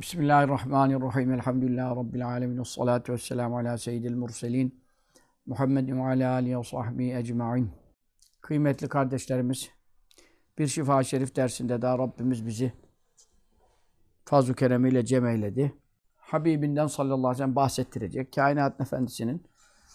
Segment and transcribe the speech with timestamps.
[0.00, 1.32] Bismillahirrahmanirrahim.
[1.32, 2.62] Elhamdülillahi Rabbil alemin.
[2.62, 4.82] Salatu vesselamu ala seyyidil murselin.
[5.46, 7.70] Muhammedin ve ala alihi ve sahbihi ecma'in.
[8.40, 9.70] Kıymetli kardeşlerimiz,
[10.58, 12.72] bir şifa şerif dersinde daha Rabbimiz bizi
[14.24, 15.74] fazl-ı keremiyle cem eyledi.
[16.16, 18.32] Habibinden sallallahu aleyhi ve sellem bahsettirecek.
[18.32, 19.42] Kainat efendisinin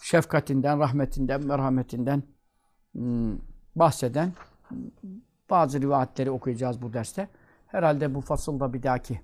[0.02, 2.24] şefkatinden, rahmetinden, merhametinden
[2.94, 3.38] hmm,
[3.76, 4.34] bahseden
[5.50, 7.30] bazı rivayetleri okuyacağız bu derste.
[7.68, 9.22] Herhalde bu fasılda bir dahaki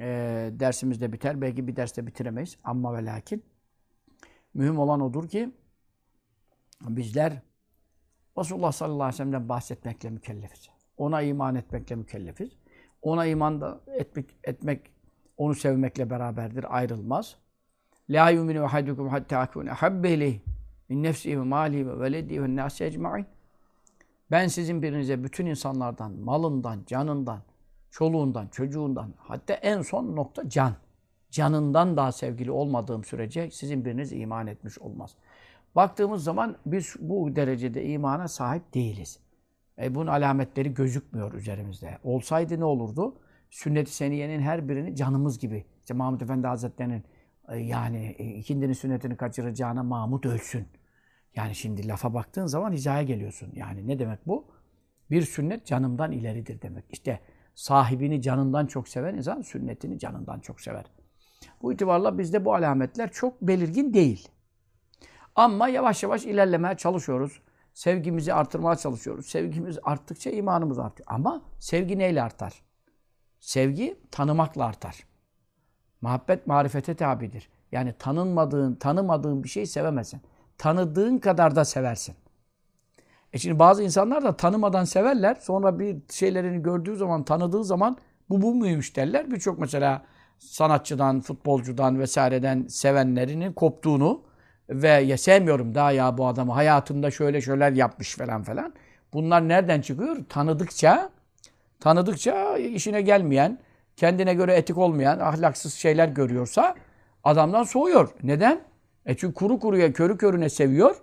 [0.00, 0.06] e,
[0.52, 1.40] dersimiz de biter.
[1.40, 2.58] Belki bir derste bitiremeyiz.
[2.64, 3.44] Ama ve lakin
[4.54, 5.54] mühim olan odur ki
[6.88, 7.42] bizler
[8.38, 10.68] Resulullah sallallahu aleyhi ve sellem'den bahsetmekle mükellefiz.
[10.96, 12.50] Ona iman etmekle mükellefiz.
[13.02, 14.90] Ona iman da etmek, etmek
[15.36, 17.36] onu sevmekle beraberdir, ayrılmaz.
[18.10, 20.40] La yuminu ahadukum hatta akune habbe ileyh
[20.88, 23.26] min nefsihi ve malihi ve veledihi ve nâsi ecma'in.
[24.30, 27.42] Ben sizin birinize bütün insanlardan, malından, canından,
[27.90, 30.74] çoluğundan, çocuğundan, hatta en son nokta can.
[31.30, 35.16] Canından daha sevgili olmadığım sürece sizin biriniz iman etmiş olmaz.
[35.76, 39.20] Baktığımız zaman biz bu derecede imana sahip değiliz.
[39.78, 41.98] E bunun alametleri gözükmüyor üzerimizde.
[42.04, 43.14] Olsaydı ne olurdu?
[43.50, 45.64] Sünnet-i Seniye'nin her birini canımız gibi.
[45.80, 47.04] İşte Mahmud Efendi Hazretleri'nin
[47.48, 50.68] e, yani e, ikindinin sünnetini kaçıracağına Mahmud ölsün.
[51.36, 53.52] Yani şimdi lafa baktığın zaman hizaya geliyorsun.
[53.54, 54.44] Yani ne demek bu?
[55.10, 56.84] Bir sünnet canımdan ileridir demek.
[56.90, 57.20] İşte
[57.60, 60.84] sahibini canından çok seven insan sünnetini canından çok sever.
[61.62, 64.28] Bu itibarla bizde bu alametler çok belirgin değil.
[65.34, 67.42] Ama yavaş yavaş ilerlemeye çalışıyoruz.
[67.74, 69.26] Sevgimizi artırmaya çalışıyoruz.
[69.26, 71.06] Sevgimiz arttıkça imanımız artıyor.
[71.10, 72.62] Ama sevgi neyle artar?
[73.40, 75.06] Sevgi tanımakla artar.
[76.00, 77.48] Muhabbet marifete tabidir.
[77.72, 80.20] Yani tanınmadığın, tanımadığın bir şeyi sevemezsin.
[80.58, 82.14] Tanıdığın kadar da seversin.
[83.32, 85.36] E şimdi bazı insanlar da tanımadan severler.
[85.40, 87.96] Sonra bir şeylerini gördüğü zaman, tanıdığı zaman
[88.30, 89.30] bu bu muymuş derler.
[89.30, 90.02] Birçok mesela
[90.38, 94.22] sanatçıdan, futbolcudan vesaireden sevenlerinin koptuğunu
[94.68, 98.72] ve ya sevmiyorum daha ya bu adamı hayatında şöyle şöyle yapmış falan falan.
[99.12, 100.16] Bunlar nereden çıkıyor?
[100.28, 101.10] Tanıdıkça,
[101.80, 103.58] tanıdıkça işine gelmeyen,
[103.96, 106.74] kendine göre etik olmayan, ahlaksız şeyler görüyorsa
[107.24, 108.14] adamdan soğuyor.
[108.22, 108.60] Neden?
[109.06, 110.96] E çünkü kuru kuruya, körü körüne seviyor.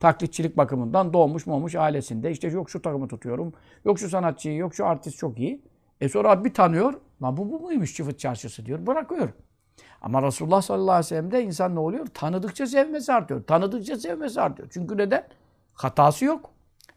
[0.00, 2.30] Taklitçilik bakımından doğmuş olmuş ailesinde.
[2.30, 3.52] İşte yok şu takımı tutuyorum,
[3.84, 5.62] yok şu sanatçıyı, yok şu artist çok iyi.
[6.00, 6.94] E sonra bir tanıyor.
[7.22, 8.86] Lan bu bu muymuş çıfıt çarşısı diyor.
[8.86, 9.28] Bırakıyor.
[10.02, 12.06] Ama Resulullah sallallahu aleyhi ve sellem'de insan ne oluyor?
[12.06, 13.44] Tanıdıkça sevmesi artıyor.
[13.46, 14.68] Tanıdıkça sevmesi artıyor.
[14.72, 15.26] Çünkü neden?
[15.72, 16.50] Hatası yok.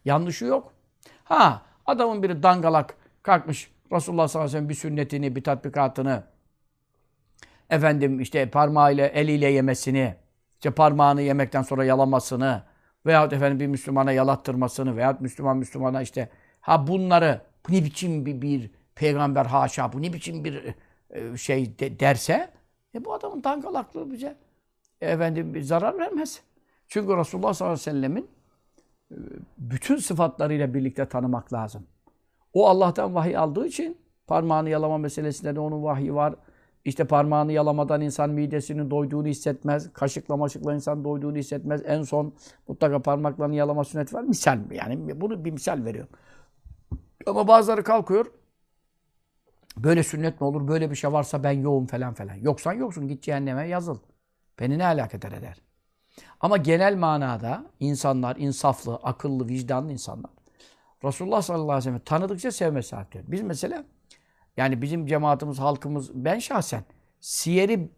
[0.05, 0.73] Yanlışı yok.
[1.23, 6.23] Ha adamın biri dangalak kalkmış Resulullah sallallahu aleyhi ve sellem bir sünnetini, bir tatbikatını
[7.69, 10.15] efendim işte parmağıyla, eliyle yemesini,
[10.55, 12.63] işte parmağını yemekten sonra yalamasını
[13.05, 16.29] veyahut efendim bir Müslümana yalattırmasını veyahut Müslüman Müslümana işte
[16.61, 20.75] ha bunları bu ne biçim bir, bir peygamber haşa bu ne biçim bir
[21.09, 22.49] e, şey de, derse
[22.95, 24.37] e bu adamın dangalaklığı bize
[25.01, 26.41] efendim bir zarar vermez.
[26.87, 28.29] Çünkü Resulullah sallallahu aleyhi ve sellemin
[29.11, 29.15] e,
[29.57, 31.87] bütün sıfatlarıyla birlikte tanımak lazım.
[32.53, 33.97] O Allah'tan vahiy aldığı için
[34.27, 36.35] parmağını yalama meselesinde de onun vahyi var.
[36.85, 39.93] İşte parmağını yalamadan insan midesinin doyduğunu hissetmez.
[39.93, 41.81] Kaşıkla maşıkla insan doyduğunu hissetmez.
[41.85, 42.33] En son
[42.67, 44.23] mutlaka parmaklarını yalama sünnet var.
[44.23, 44.75] Misal mi?
[44.77, 46.11] Yani bunu bir misal veriyorum.
[47.25, 48.25] Ama bazıları kalkıyor.
[49.77, 50.67] Böyle sünnet mi olur?
[50.67, 52.35] Böyle bir şey varsa ben yoğum falan falan.
[52.35, 53.07] Yoksan yoksun.
[53.07, 53.97] Git cehenneme yazıl.
[54.59, 55.61] Beni ne alakadar eder?
[56.39, 60.31] Ama genel manada insanlar, insaflı, akıllı, vicdanlı insanlar.
[61.03, 63.25] Resulullah sallallahu aleyhi ve sellem tanıdıkça sevmesi artıyor.
[63.27, 63.83] Biz mesela
[64.57, 66.83] yani bizim cemaatimiz, halkımız, ben şahsen
[67.19, 67.89] siyeri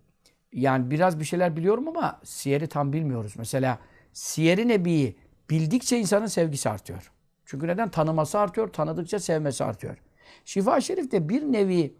[0.53, 3.33] yani biraz bir şeyler biliyorum ama siyeri tam bilmiyoruz.
[3.37, 3.79] Mesela
[4.13, 5.15] siyeri nebiyi
[5.49, 7.11] bildikçe insanın sevgisi artıyor.
[7.45, 7.89] Çünkü neden?
[7.89, 9.97] Tanıması artıyor, tanıdıkça sevmesi artıyor.
[10.45, 11.95] Şifa Şerif de bir nevi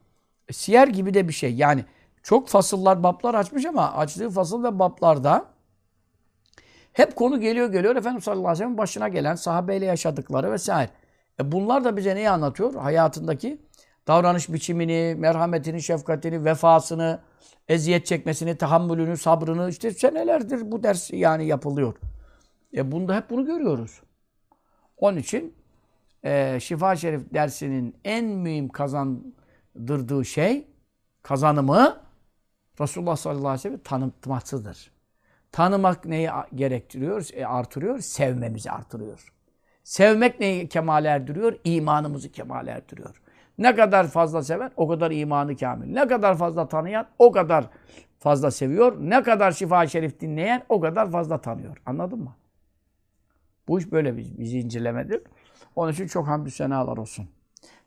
[0.52, 1.56] siyer gibi de bir şey.
[1.56, 1.86] Yani
[2.24, 5.46] çok fasıllar, bablar açmış ama açtığı fasıl ve bablarda
[6.94, 7.96] hep konu geliyor geliyor.
[7.96, 10.90] Efendimiz sallallahu aleyhi ve sellem başına gelen sahabeyle yaşadıkları vesaire.
[11.40, 12.74] E bunlar da bize neyi anlatıyor?
[12.76, 13.62] Hayatındaki
[14.08, 17.20] davranış biçimini, merhametini, şefkatini, vefasını,
[17.68, 21.96] eziyet çekmesini, tahammülünü, sabrını işte senelerdir bu ders yani yapılıyor.
[22.76, 24.02] E bunda hep bunu görüyoruz.
[24.98, 25.56] Onun için
[26.24, 30.68] e, Şifa Şerif dersinin en mühim kazandırdığı şey,
[31.22, 32.06] kazanımı
[32.82, 34.92] Resulullah sallallahu aleyhi ve sellem tanıtmasıdır.
[35.52, 38.00] Tanımak neyi gerektiriyor, e, artırıyor?
[38.00, 39.34] Sevmemizi artırıyor.
[39.84, 41.60] Sevmek neyi kemale erdiriyor?
[41.64, 43.22] İmanımızı kemale erdiriyor.
[43.58, 45.94] Ne kadar fazla seven o kadar imanı kamil.
[45.94, 47.70] Ne kadar fazla tanıyan o kadar
[48.20, 48.98] fazla seviyor.
[49.00, 51.82] Ne kadar şifa şerif dinleyen o kadar fazla tanıyor.
[51.86, 52.36] Anladın mı?
[53.68, 55.22] Bu iş böyle bir, bir zincirlemedir.
[55.76, 57.28] Onun için çok hamdü senalar olsun.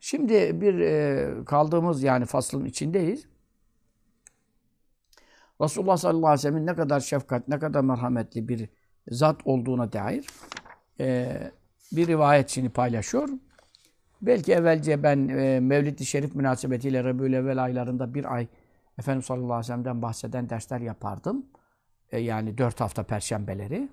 [0.00, 3.26] Şimdi bir e, kaldığımız yani faslın içindeyiz.
[5.60, 8.68] Resulullah sallallahu aleyhi ve sellem'in ne kadar şefkat, ne kadar merhametli bir
[9.10, 10.26] zat olduğuna dair
[11.00, 11.36] e,
[11.92, 13.28] bir rivayetçini paylaşıyor.
[14.22, 18.48] Belki evvelce ben e, Mevlid-i Şerif münasebetiyle Rebül evvel aylarında bir ay
[18.98, 21.46] Efendimiz sallallahu aleyhi ve sellem'den bahseden dersler yapardım.
[22.12, 23.88] E, yani dört hafta perşembeleri.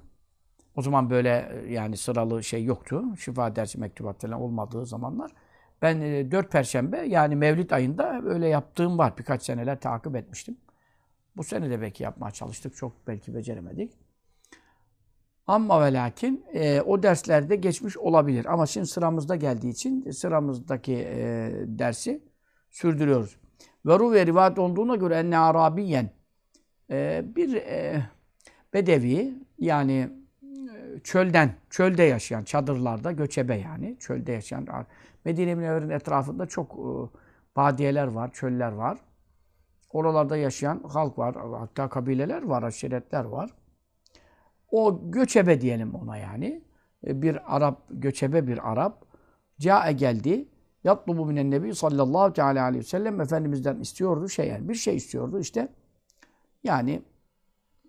[0.76, 3.04] O zaman böyle e, yani sıralı şey yoktu.
[3.18, 5.32] Şifa dersi mektubat falan olmadığı zamanlar.
[5.82, 9.18] Ben e, dört perşembe yani Mevlid ayında öyle yaptığım var.
[9.18, 10.58] Birkaç seneler takip etmiştim.
[11.38, 12.76] Bu sene de belki yapmaya çalıştık.
[12.76, 14.05] Çok belki beceremedik.
[15.48, 18.46] Ama ve lakin e, o derslerde geçmiş olabilir.
[18.46, 22.24] Ama şimdi sıramızda geldiği için sıramızdaki e, dersi
[22.72, 23.38] sürdürüyoruz.
[23.86, 26.10] Ve ruve rivayet olduğuna göre enne arabiyen
[26.92, 28.06] e, bir e,
[28.74, 30.10] bedevi yani
[30.44, 34.68] e, çölden, çölde yaşayan, çadırlarda, göçebe yani, çölde yaşayan
[35.26, 36.90] Medine Münevver'in etrafında çok e,
[37.56, 38.98] badiyeler var, çöller var.
[39.90, 43.50] Oralarda yaşayan halk var, hatta kabileler var, aşiretler var.
[44.76, 46.62] O göçebe diyelim ona yani.
[47.08, 49.06] E, bir Arap, göçebe bir Arap.
[49.60, 50.48] Câe geldi.
[50.84, 55.40] Yatlubu minen nebi sallallahu teala aleyhi ve sellem Efendimiz'den istiyordu şey yani bir şey istiyordu
[55.40, 55.68] işte.
[56.64, 57.02] Yani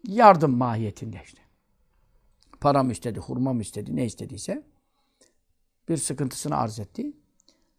[0.08, 1.42] yardım mahiyetinde işte.
[2.60, 4.62] Param istedi, hurmam istedi, ne istediyse
[5.88, 7.12] bir sıkıntısını arz etti.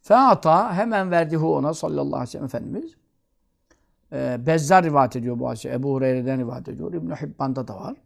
[0.00, 2.94] Feata hemen verdi hu ona sallallahu aleyhi ve sellem Efendimiz.
[4.12, 5.68] Ee, Bezzar rivayet ediyor bu hadisi.
[5.68, 6.94] Ebu Hureyre'den rivayet ediyor.
[6.94, 7.96] İbn-i Hibban'da da var.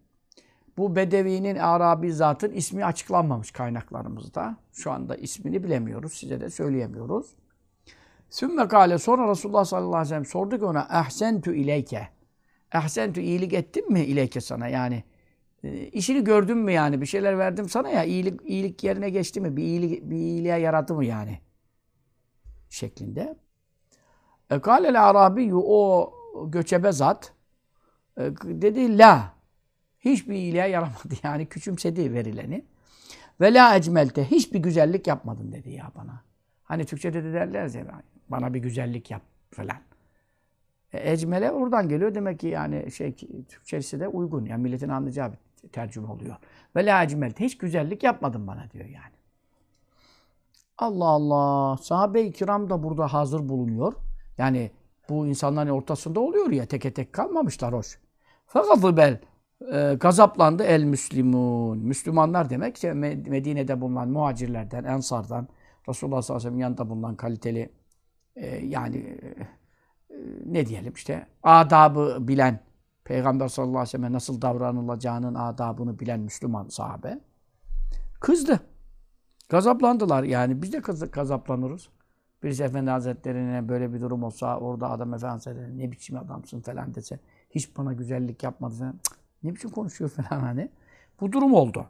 [0.76, 4.56] Bu Bedevi'nin Arabi zatın ismi açıklanmamış kaynaklarımızda.
[4.72, 6.12] Şu anda ismini bilemiyoruz.
[6.12, 7.26] Size de söyleyemiyoruz.
[8.30, 12.08] Sümme kâle sonra Resulullah sallallahu aleyhi ve sellem sordu ki ona ehsentu ileyke.
[12.74, 15.04] Ehsentu iyilik ettim mi ileyke sana yani.
[15.64, 17.00] E, işini gördün mü yani?
[17.00, 18.04] Bir şeyler verdim sana ya.
[18.04, 19.56] iyilik iyilik yerine geçti mi?
[19.56, 21.40] Bir iyilik bir iyiliğe yaradı mı yani?
[22.70, 23.36] Şeklinde.
[24.50, 26.12] E kâlel Arabi o
[26.46, 27.32] göçebe zat
[28.16, 29.34] e, dedi la.
[30.04, 32.64] Hiçbir iyiliğe yaramadı yani küçümsedi verileni.
[33.40, 36.22] Ve la ecmelte hiçbir güzellik yapmadın dedi ya bana.
[36.64, 39.76] Hani Türkçe'de de derler ya bana bir güzellik yap falan.
[40.93, 43.14] E, ecmele oradan geliyor demek ki yani şey
[43.49, 44.44] Türkçesi de uygun.
[44.44, 46.37] Yani milletin anlayacağı bir tercüme oluyor.
[46.76, 49.12] Ve la ecmelte hiç güzellik yapmadın bana diyor yani.
[50.78, 51.76] Allah Allah.
[51.76, 53.93] Sahabe-i kiram da burada hazır bulunuyor.
[54.38, 54.70] Yani
[55.08, 57.99] bu insanların ortasında oluyor ya teke tek kalmamışlar hoş.
[58.46, 59.20] Fakat bel
[59.73, 61.79] e, gazaplandı el müslimun.
[61.79, 65.49] Müslümanlar demek işte Medine'de bulunan muhacirlerden, ensardan,
[65.88, 67.73] Resulullah sallallahu aleyhi ve sellem yanında bulunan kaliteli
[68.37, 70.17] e, yani e,
[70.47, 72.61] ne diyelim işte adabı bilen
[73.05, 77.20] Peygamber sallallahu aleyhi ve sellem nasıl davranılacağının adabını bilen Müslüman sahabe
[78.20, 78.61] kızdı.
[79.49, 80.79] Gazaplandılar yani biz de
[81.12, 81.88] gazaplanırız.
[82.43, 86.94] Birisi Efendi Hazretleri'ne böyle bir durum olsa orada adam Efendi Hazretleri ne biçim adamsın falan
[86.94, 87.19] dese
[87.50, 89.00] hiç bana güzellik yapmadı falan.
[89.03, 90.68] Cık, ne biçim konuşuyor falan hani.
[91.20, 91.86] Bu durum oldu.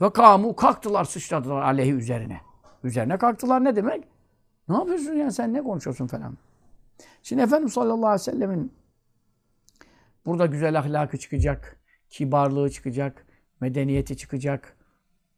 [0.00, 2.40] Ve kamu kalktılar sıçradılar aleyhi üzerine.
[2.84, 4.04] Üzerine kalktılar ne demek?
[4.68, 6.38] Ne yapıyorsun ya sen ne konuşuyorsun falan.
[7.22, 8.72] Şimdi Efendimiz sallallahu aleyhi ve sellemin
[10.26, 11.80] burada güzel ahlakı çıkacak,
[12.10, 13.26] kibarlığı çıkacak,
[13.60, 14.76] medeniyeti çıkacak,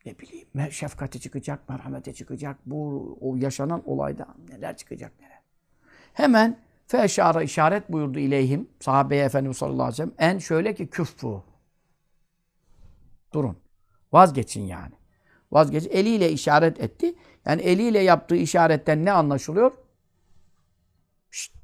[0.07, 2.57] ne bileyim şefkati çıkacak, merhameti çıkacak.
[2.67, 5.41] Bu o yaşanan olayda neler çıkacak neler.
[6.13, 11.45] Hemen feşara işaret buyurdu ileyhim sahabeye Efendimiz sallallahu aleyhi ve sellem en şöyle ki küffu.
[13.33, 13.57] Durun.
[14.13, 14.93] Vazgeçin yani.
[15.53, 15.91] Vazgeçin.
[15.91, 17.15] Eliyle işaret etti.
[17.47, 19.73] Yani eliyle yaptığı işaretten ne anlaşılıyor?
[21.31, 21.55] Şşt,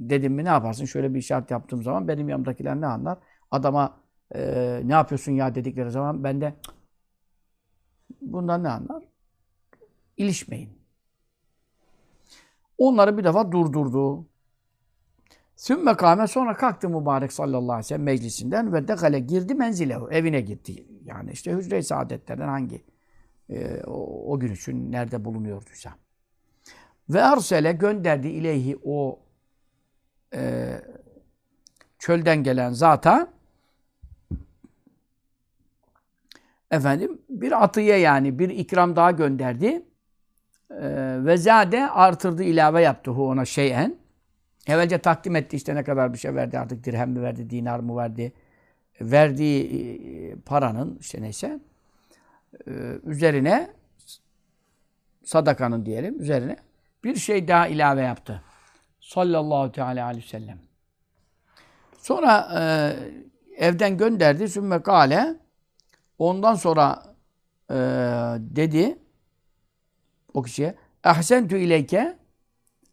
[0.00, 0.84] dedim mi ne yaparsın?
[0.84, 3.18] Şöyle bir işaret yaptığım zaman benim yanımdakiler ne anlar?
[3.50, 4.00] Adama
[4.34, 6.54] e, ne yapıyorsun ya dedikleri zaman ben de
[8.20, 9.02] bundan ne anlar?
[10.16, 10.78] İlişmeyin.
[12.78, 14.26] Onları bir defa durdurdu.
[15.58, 20.10] Sümme kâme sonra kalktı mübarek sallallahu aleyhi ve sellem meclisinden ve dekale girdi menzilehu.
[20.10, 20.86] Evine gitti.
[21.04, 22.84] Yani işte hücre-i saadetlerden hangi
[23.50, 25.90] e, o, o gün için nerede bulunuyorduysa.
[27.08, 29.20] Ve arsele gönderdi ileyhi o
[30.34, 30.72] e,
[31.98, 33.28] çölden gelen zata
[36.70, 39.82] efendim bir atıya yani bir ikram daha gönderdi.
[40.70, 40.86] E,
[41.24, 44.07] ve zade artırdı ilave yaptı ona şeyen.
[44.68, 47.96] Evvelce takdim etti işte ne kadar bir şey verdi artık dirhem mi verdi, dinar mı
[47.96, 48.32] verdi.
[49.00, 51.60] Verdiği e, paranın işte neyse
[52.66, 52.70] e,
[53.04, 53.70] üzerine
[55.24, 56.56] sadakanın diyelim üzerine
[57.04, 58.42] bir şey daha ilave yaptı.
[59.00, 60.58] Sallallahu teala aleyhi ve sellem.
[61.98, 62.62] Sonra e,
[63.66, 64.48] evden gönderdi.
[64.48, 65.36] Sümme kale
[66.18, 67.02] ondan sonra
[67.70, 67.74] e,
[68.38, 68.98] dedi
[70.34, 72.17] o kişiye Ahsentu ileyke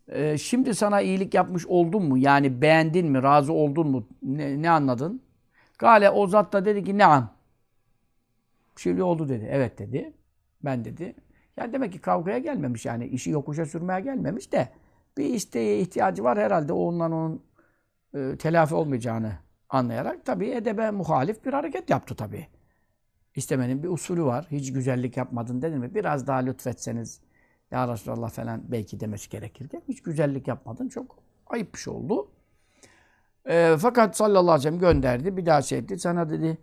[0.08, 2.18] e, şimdi sana iyilik yapmış oldun mu?
[2.18, 3.24] Yani beğendin mi?
[3.24, 4.08] Razı oldun mu?
[4.24, 5.22] Ne, ne anladın?
[5.80, 7.36] Gale o zat da dedi ki neam.
[8.78, 9.48] Şimdi oldu dedi.
[9.52, 10.14] Evet dedi.
[10.66, 11.16] Ben dedi.
[11.58, 13.06] Yani demek ki kavgaya gelmemiş yani.
[13.06, 14.70] işi yokuşa sürmeye gelmemiş de
[15.18, 16.74] bir isteğe ihtiyacı var herhalde.
[16.74, 17.44] O ondan onun
[18.14, 19.32] e, telafi olmayacağını
[19.70, 22.48] anlayarak tabii edebe muhalif bir hareket yaptı tabii.
[23.36, 24.48] İstemenin bir usulü var.
[24.52, 25.96] Hiç güzellik yapmadın denir mi?
[25.96, 27.22] Biraz daha lütfetseniz
[27.72, 29.82] ya Resulallah falan belki demesi gerekirdi.
[29.88, 30.88] Hiç güzellik yapmadın.
[30.90, 31.18] Çok
[31.48, 32.28] ayıp bir şey oldu.
[33.46, 35.38] E, fakat sallallahu aleyhi ve sellem gönderdi.
[35.38, 36.00] Bir daha şey etti.
[36.00, 36.58] Sana dedi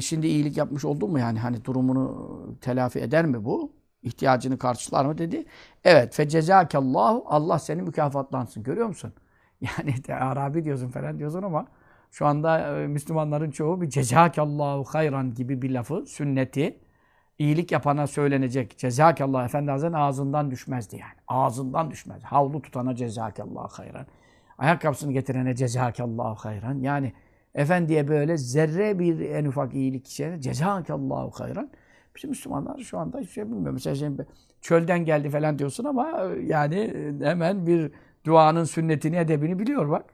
[0.00, 3.72] şimdi iyilik yapmış oldun mu yani hani durumunu telafi eder mi bu?
[4.02, 5.44] İhtiyacını karşılar mı dedi.
[5.84, 6.14] Evet.
[6.14, 8.62] Fecezakallahu Allah seni mükafatlansın.
[8.62, 9.12] Görüyor musun?
[9.60, 11.66] Yani de Arabi diyorsun falan diyorsun ama
[12.10, 16.78] şu anda e, Müslümanların çoğu bir cezakallahu hayran gibi bir lafı, sünneti
[17.40, 18.78] iyilik yapana söylenecek.
[18.78, 21.12] Cezakallah Efendi Hazretleri ağzından düşmezdi yani.
[21.28, 22.22] Ağzından düşmez.
[22.22, 24.06] Havlu tutana cezakallahu hayran.
[24.58, 26.78] Ayakkabısını getirene cezakallahu hayran.
[26.78, 27.12] Yani
[27.54, 31.70] efendiye böyle zerre bir en ufak iyilik şeyine cezakallahu hayran.
[32.16, 33.72] Bizim Müslümanlar şu anda hiçbir şey bilmiyor.
[33.72, 34.26] Mesela şimdi
[34.60, 37.92] çölden geldi falan diyorsun ama e, yani hemen bir
[38.24, 40.04] duanın sünnetini, edebini biliyor bak.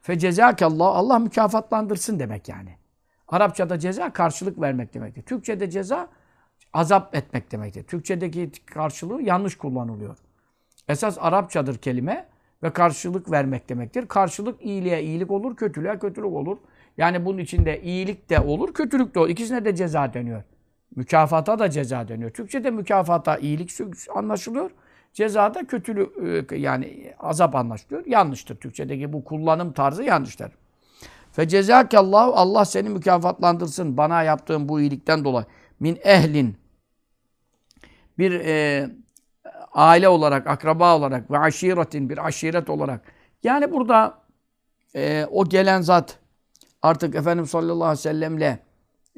[0.00, 2.76] Fe cezakallah Allah mükafatlandırsın demek yani.
[3.28, 5.22] Arapçada ceza karşılık vermek demektir.
[5.22, 6.08] Türkçede ceza
[6.72, 7.82] azap etmek demektir.
[7.82, 10.18] Türkçedeki karşılığı yanlış kullanılıyor.
[10.88, 12.26] Esas Arapçadır kelime
[12.62, 14.08] ve karşılık vermek demektir.
[14.08, 16.58] Karşılık iyiliğe iyilik olur, kötülüğe kötülük olur.
[16.98, 19.28] Yani bunun içinde iyilik de olur, kötülük de olur.
[19.28, 20.42] İkisine de ceza deniyor.
[20.96, 22.30] Mükafata da ceza deniyor.
[22.30, 23.70] Türkçe'de mükafata iyilik
[24.14, 24.70] anlaşılıyor.
[25.12, 28.06] Cezada kötülük yani azap anlaşılıyor.
[28.06, 28.56] Yanlıştır.
[28.56, 30.52] Türkçedeki bu kullanım tarzı yanlıştır.
[31.32, 35.46] Fe cezakallahu Allah seni mükafatlandırsın bana yaptığın bu iyilikten dolayı.
[35.80, 36.56] Min ehlin
[38.18, 38.90] bir e,
[39.72, 43.12] aile olarak, akraba olarak ve aşiretin bir aşiret olarak.
[43.42, 44.18] Yani burada
[44.94, 46.18] e, o gelen zat
[46.82, 48.58] artık Efendimiz sallallahu aleyhi ve sellemle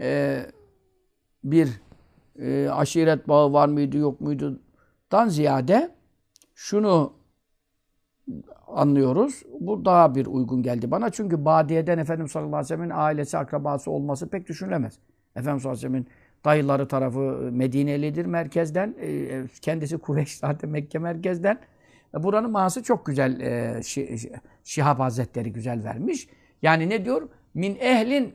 [0.01, 0.41] e,
[1.45, 1.81] bir
[2.39, 4.61] e, aşiret bağı var mıydı yok muydu
[5.13, 5.95] dan ziyade
[6.55, 7.13] şunu
[8.67, 9.43] anlıyoruz.
[9.61, 11.11] Bu daha bir uygun geldi bana.
[11.11, 14.99] Çünkü Badiye'den Efendimiz sallallahu aleyhi ve sellem'in ailesi, akrabası olması pek düşünülemez.
[15.37, 17.19] Efendimiz sallallahu aleyhi ve sellem'in dayıları tarafı
[17.53, 18.95] Medinelidir merkezden.
[19.01, 21.61] E, kendisi Kureyş zaten Mekke merkezden.
[22.15, 23.41] E, buranın manası çok güzel.
[23.41, 23.81] E,
[24.65, 26.29] Şihab Hazretleri güzel vermiş.
[26.63, 27.29] Yani ne diyor?
[27.55, 28.35] Min ehlin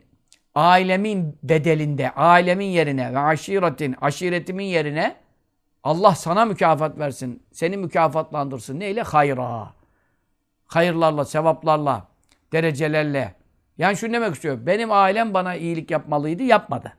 [0.56, 5.16] ailemin bedelinde, ailemin yerine ve aşiretin, aşiretimin yerine
[5.84, 7.44] Allah sana mükafat versin.
[7.52, 8.80] Seni mükafatlandırsın.
[8.80, 9.02] Neyle?
[9.02, 9.74] Hayra.
[10.68, 12.08] Hayırlarla, sevaplarla,
[12.54, 13.34] derecelerle.
[13.78, 14.66] Yani şunu demek istiyor.
[14.66, 16.94] Benim ailem bana iyilik yapmalıydı, yapmadı.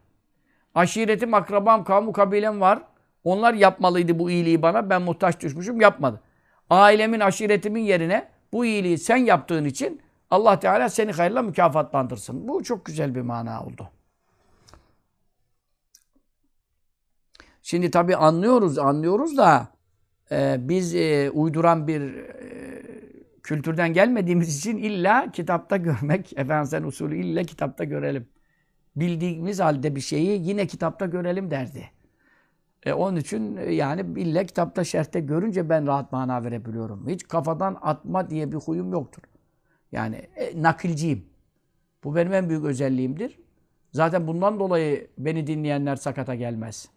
[0.79, 2.83] Aşiretim, akrabam, kavmu, kabilem var.
[3.25, 4.91] Onlar yapmalıydı bu iyiliği bana.
[4.91, 6.21] Ben muhtaç düşmüşüm, yapmadı.
[6.71, 12.49] Ailemin, aşiretimin yerine bu iyiliği sen yaptığın için Allah Teala seni hayırla mükafatlandırsın.
[12.49, 13.89] Bu çok güzel bir mana oldu.
[17.63, 19.69] Şimdi tabi anlıyoruz, anlıyoruz da
[20.33, 22.83] e, biz e, uyduran bir e,
[23.43, 28.29] kültürden gelmediğimiz için illa kitapta görmek, Efendimiz'in usulü illa kitapta görelim.
[29.01, 31.91] Bildiğimiz halde bir şeyi yine kitapta görelim derdi.
[32.87, 37.09] E, onun için e, yani illa kitapta şerhte görünce ben rahat mana verebiliyorum.
[37.09, 39.23] Hiç kafadan atma diye bir huyum yoktur.
[39.93, 41.25] Yani e, nakilciyim.
[42.05, 43.39] Bu benim en büyük özelliğimdir.
[43.93, 46.89] Zaten bundan dolayı beni dinleyenler sakata gelmez.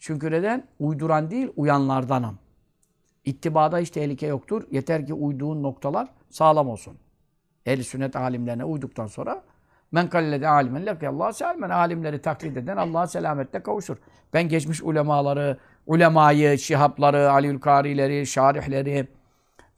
[0.00, 0.68] Çünkü neden?
[0.78, 2.38] Uyduran değil, uyanlardanım.
[3.24, 4.66] İttibada hiç tehlike yoktur.
[4.70, 6.98] Yeter ki uyduğun noktalar sağlam olsun.
[7.66, 9.42] Ehl-i sünnet alimlerine uyduktan sonra
[9.92, 13.96] men kallede alimen lekiyallahu selmen alimleri taklit eden Allah'a selametle kavuşur.
[14.32, 19.08] Ben geçmiş ulemaları, ulemayı, şihapları, Aliül Karileri, şarihleri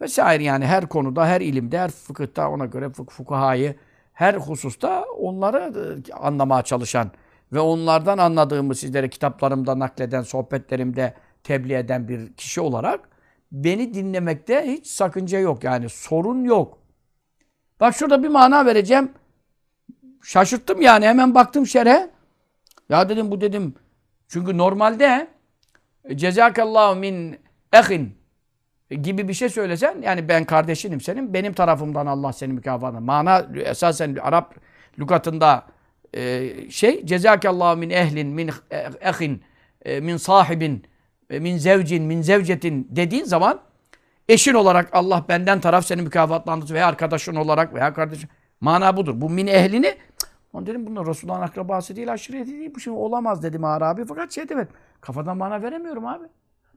[0.00, 3.76] vesaire yani her konuda, her ilimde, her fıkıhta ona göre fık fukahayı
[4.12, 5.72] her hususta onları
[6.08, 7.10] e, anlamaya çalışan
[7.52, 13.08] ve onlardan anladığımı sizlere kitaplarımda nakleden, sohbetlerimde tebliğ eden bir kişi olarak
[13.52, 15.64] beni dinlemekte hiç sakınca yok.
[15.64, 16.78] Yani sorun yok.
[17.80, 19.12] Bak şurada bir mana vereceğim.
[20.24, 21.06] Şaşırttım yani.
[21.06, 22.10] Hemen baktım şerhe.
[22.88, 23.74] Ya dedim bu dedim.
[24.28, 25.28] Çünkü normalde
[26.14, 27.38] cezakallahu min
[27.72, 28.16] ehin
[28.90, 31.34] gibi bir şey söylesen yani ben kardeşinim senin.
[31.34, 33.00] Benim tarafımdan Allah seni mükafatına.
[33.00, 34.54] Mana esasen Arap
[34.98, 35.66] lügatında
[36.14, 38.50] e, şey cezakallahu min ehlin min
[39.00, 39.42] ehin
[39.84, 40.86] e, min sahibin
[41.30, 43.60] e, min zevcin min zevcetin dediğin zaman
[44.28, 48.28] eşin olarak Allah benden taraf seni mükafatlandırsın veya arkadaşın olarak veya kardeşin.
[48.60, 49.20] Mana budur.
[49.20, 49.94] Bu min ehlini
[50.54, 52.74] onu dedim bunlar Resulullah'ın akrabası değil, aşireti değil.
[52.74, 54.04] Bu şimdi olamaz dedim Arabi.
[54.04, 54.72] Fakat şey demedim.
[55.00, 56.24] Kafadan bana veremiyorum abi.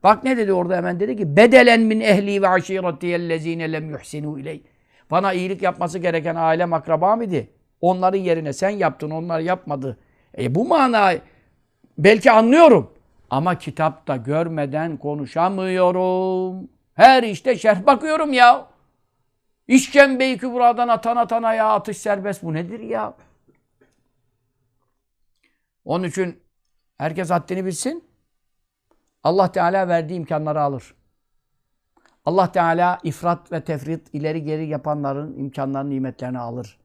[0.03, 4.63] Bak ne dedi orada hemen dedi ki bedelen min ehli ve aşiretiyellezine lem yuhsinu iley.
[5.11, 7.49] Bana iyilik yapması gereken ailem akrabam idi.
[7.81, 9.97] Onların yerine sen yaptın, onlar yapmadı.
[10.37, 11.21] E bu manayı
[11.97, 12.91] belki anlıyorum.
[13.29, 16.69] Ama kitapta görmeden konuşamıyorum.
[16.93, 18.67] Her işte şerh bakıyorum ya.
[19.67, 22.43] İşkembeyi kübradan atan atana ya atış serbest.
[22.43, 23.13] Bu nedir ya?
[25.87, 26.39] Onun için
[26.97, 28.03] herkes haddini bilsin.
[29.23, 30.95] Allah Teala verdiği imkanları alır.
[32.25, 36.77] Allah Teala ifrat ve tefrit ileri geri yapanların imkanlarını, nimetlerini alır.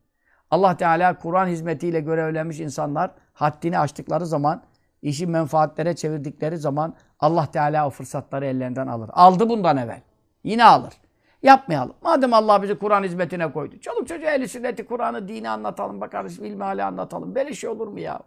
[0.51, 4.63] Allah Teala Kur'an hizmetiyle görevlenmiş insanlar haddini aştıkları zaman,
[5.03, 9.11] işi menfaatlere çevirdikleri zaman Allah Teala o fırsatları ellerinden alır.
[9.13, 10.01] Aldı bundan evvel.
[10.45, 10.95] Yine alır.
[11.43, 11.95] Yapmayalım.
[12.03, 13.81] Madem Allah bizi Kur'an hizmetine koydu.
[13.81, 16.01] Çoluk çocuğa ehli sünneti, Kur'an'ı, dini anlatalım.
[16.01, 17.35] Bak kardeşim ilmi hala anlatalım.
[17.35, 18.21] Böyle şey olur mu ya?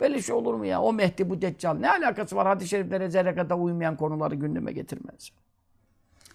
[0.00, 0.82] Böyle şey olur mu ya?
[0.82, 1.74] O Mehdi, bu Deccal.
[1.74, 2.46] Ne alakası var?
[2.46, 5.30] Hadis-i şeriflere zerre kadar uymayan konuları gündeme getirmez.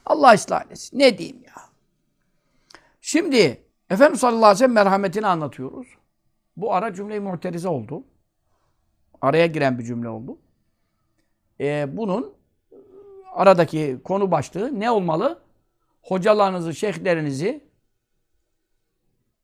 [0.06, 1.00] Allah ıslah etsin.
[1.00, 1.54] Ne diyeyim ya?
[3.02, 5.88] Şimdi Efendimiz sallallahu aleyhi ve sellem merhametini anlatıyoruz.
[6.58, 8.04] Bu ara cümle-i muhterize oldu.
[9.22, 10.38] Araya giren bir cümle oldu.
[11.60, 12.34] Ee, bunun
[13.34, 15.42] aradaki konu başlığı ne olmalı?
[16.02, 17.64] Hocalarınızı, şeyhlerinizi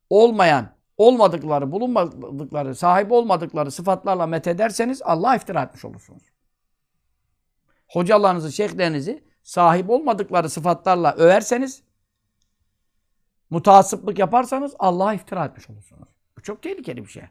[0.09, 6.24] olmayan, olmadıkları, bulunmadıkları, sahip olmadıkları sıfatlarla methederseniz Allah'a iftira etmiş olursunuz.
[7.88, 11.84] Hocalarınızı, şeyhlerinizi sahip olmadıkları sıfatlarla överseniz,
[13.50, 16.10] mutaassıplık yaparsanız Allah'a iftira etmiş olursunuz.
[16.38, 17.24] Bu çok tehlikeli bir şey.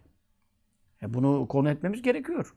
[1.02, 2.54] E bunu konu etmemiz gerekiyor.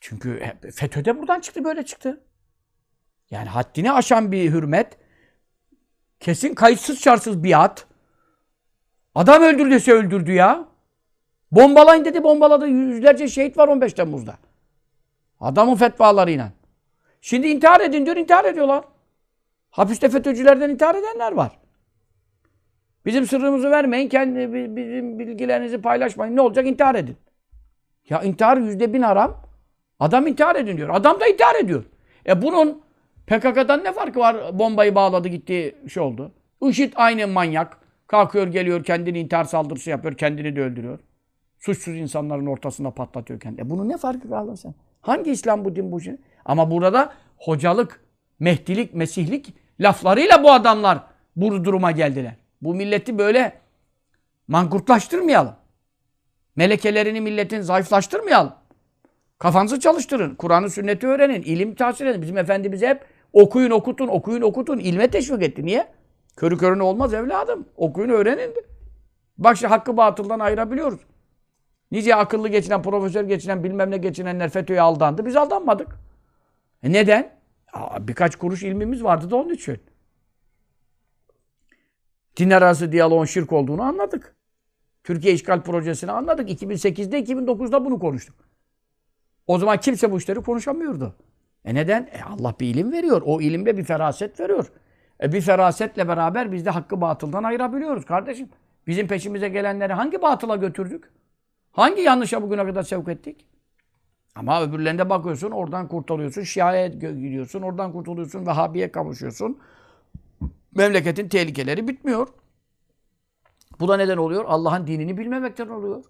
[0.00, 2.24] Çünkü FETÖ de buradan çıktı, böyle çıktı.
[3.30, 4.98] Yani haddini aşan bir hürmet,
[6.20, 7.86] kesin kayıtsız şartsız biat,
[9.16, 10.64] adam öldürdüyse öldürdü ya.
[11.52, 12.66] Bombalayın dedi, bombaladı.
[12.68, 14.34] Yüzlerce şehit var 15 Temmuz'da.
[15.40, 16.52] Adamın fetvalarıyla.
[17.20, 18.84] Şimdi intihar edin diyor, intihar ediyorlar.
[19.70, 21.58] Hapiste FETÖ'cülerden intihar edenler var.
[23.04, 26.36] Bizim sırrımızı vermeyin, kendi bizim bilgilerinizi paylaşmayın.
[26.36, 26.66] Ne olacak?
[26.66, 27.16] İntihar edin.
[28.08, 29.42] Ya intihar yüzde bin haram.
[30.00, 30.88] Adam intihar edin diyor.
[30.92, 31.84] Adam da intihar ediyor.
[32.26, 32.82] E bunun
[33.26, 34.58] PKK'dan ne farkı var?
[34.58, 36.32] Bombayı bağladı gitti şey oldu.
[36.62, 37.85] IŞİD aynı manyak.
[38.06, 40.16] Kalkıyor geliyor kendini intihar saldırısı yapıyor.
[40.16, 40.98] Kendini de öldürüyor.
[41.58, 43.66] Suçsuz insanların ortasında patlatıyor kendini.
[43.66, 44.74] E bunun ne farkı kaldı sen?
[45.00, 46.16] Hangi İslam bu din bu şey?
[46.44, 48.00] Ama burada hocalık,
[48.40, 51.02] mehdilik, mesihlik laflarıyla bu adamlar
[51.36, 52.36] bu duruma geldiler.
[52.62, 53.60] Bu milleti böyle
[54.48, 55.54] mankurtlaştırmayalım.
[56.56, 58.52] Melekelerini milletin zayıflaştırmayalım.
[59.38, 60.34] Kafanızı çalıştırın.
[60.34, 61.42] Kur'an'ı sünneti öğrenin.
[61.42, 62.22] ilim tahsil edin.
[62.22, 64.78] Bizim Efendimiz hep okuyun okutun, okuyun okutun.
[64.78, 65.66] ilme teşvik etti.
[65.66, 65.95] Niye?
[66.36, 67.66] Körü körüne olmaz evladım.
[67.76, 68.54] Okuyun öğrenin.
[69.38, 71.00] Bak işte hakkı batıldan ayırabiliyoruz.
[71.90, 75.26] Nice akıllı geçinen, profesör geçinen, bilmem ne geçinenler FETÖ'ye aldandı.
[75.26, 75.88] Biz aldanmadık.
[76.82, 77.36] E neden?
[77.72, 79.78] Aa, birkaç kuruş ilmimiz vardı da onun için.
[82.36, 84.36] Din arası diyaloğun şirk olduğunu anladık.
[85.04, 86.50] Türkiye işgal projesini anladık.
[86.50, 88.36] 2008'de, 2009'da bunu konuştuk.
[89.46, 91.16] O zaman kimse bu işleri konuşamıyordu.
[91.64, 92.02] E neden?
[92.02, 93.22] E Allah bir ilim veriyor.
[93.24, 94.72] O ilimle bir feraset veriyor.
[95.22, 98.48] E bir ferasetle beraber biz de hakkı batıldan ayırabiliyoruz kardeşim.
[98.86, 101.10] Bizim peşimize gelenleri hangi batıla götürdük?
[101.72, 103.46] Hangi yanlışa bugüne kadar sevk ettik?
[104.34, 109.58] Ama öbürlerinde bakıyorsun, oradan kurtuluyorsun, Şia'ya gidiyorsun, oradan kurtuluyorsun, Vehhabi'ye kavuşuyorsun.
[110.74, 112.28] Memleketin tehlikeleri bitmiyor.
[113.80, 114.44] Bu da neden oluyor?
[114.48, 116.04] Allah'ın dinini bilmemekten oluyor.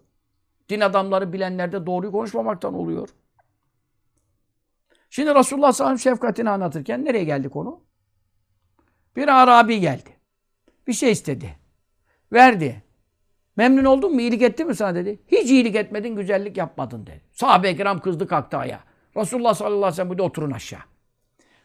[0.69, 3.09] Din adamları bilenlerde doğruyu konuşmamaktan oluyor.
[5.09, 7.86] Şimdi Resulullah sallallahu aleyhi ve sellem şefkatini anlatırken nereye geldi konu?
[9.17, 10.09] Bir Arabi geldi.
[10.87, 11.55] Bir şey istedi.
[12.33, 12.83] Verdi.
[13.55, 14.21] Memnun oldun mu?
[14.21, 15.19] İyilik etti mi sana dedi.
[15.27, 17.21] Hiç iyilik etmedin, güzellik yapmadın dedi.
[17.31, 18.79] Sahabe-i kiram kızdı kalktı ayağa.
[19.17, 20.79] Resulullah sallallahu aleyhi ve sellem dedi oturun aşağı.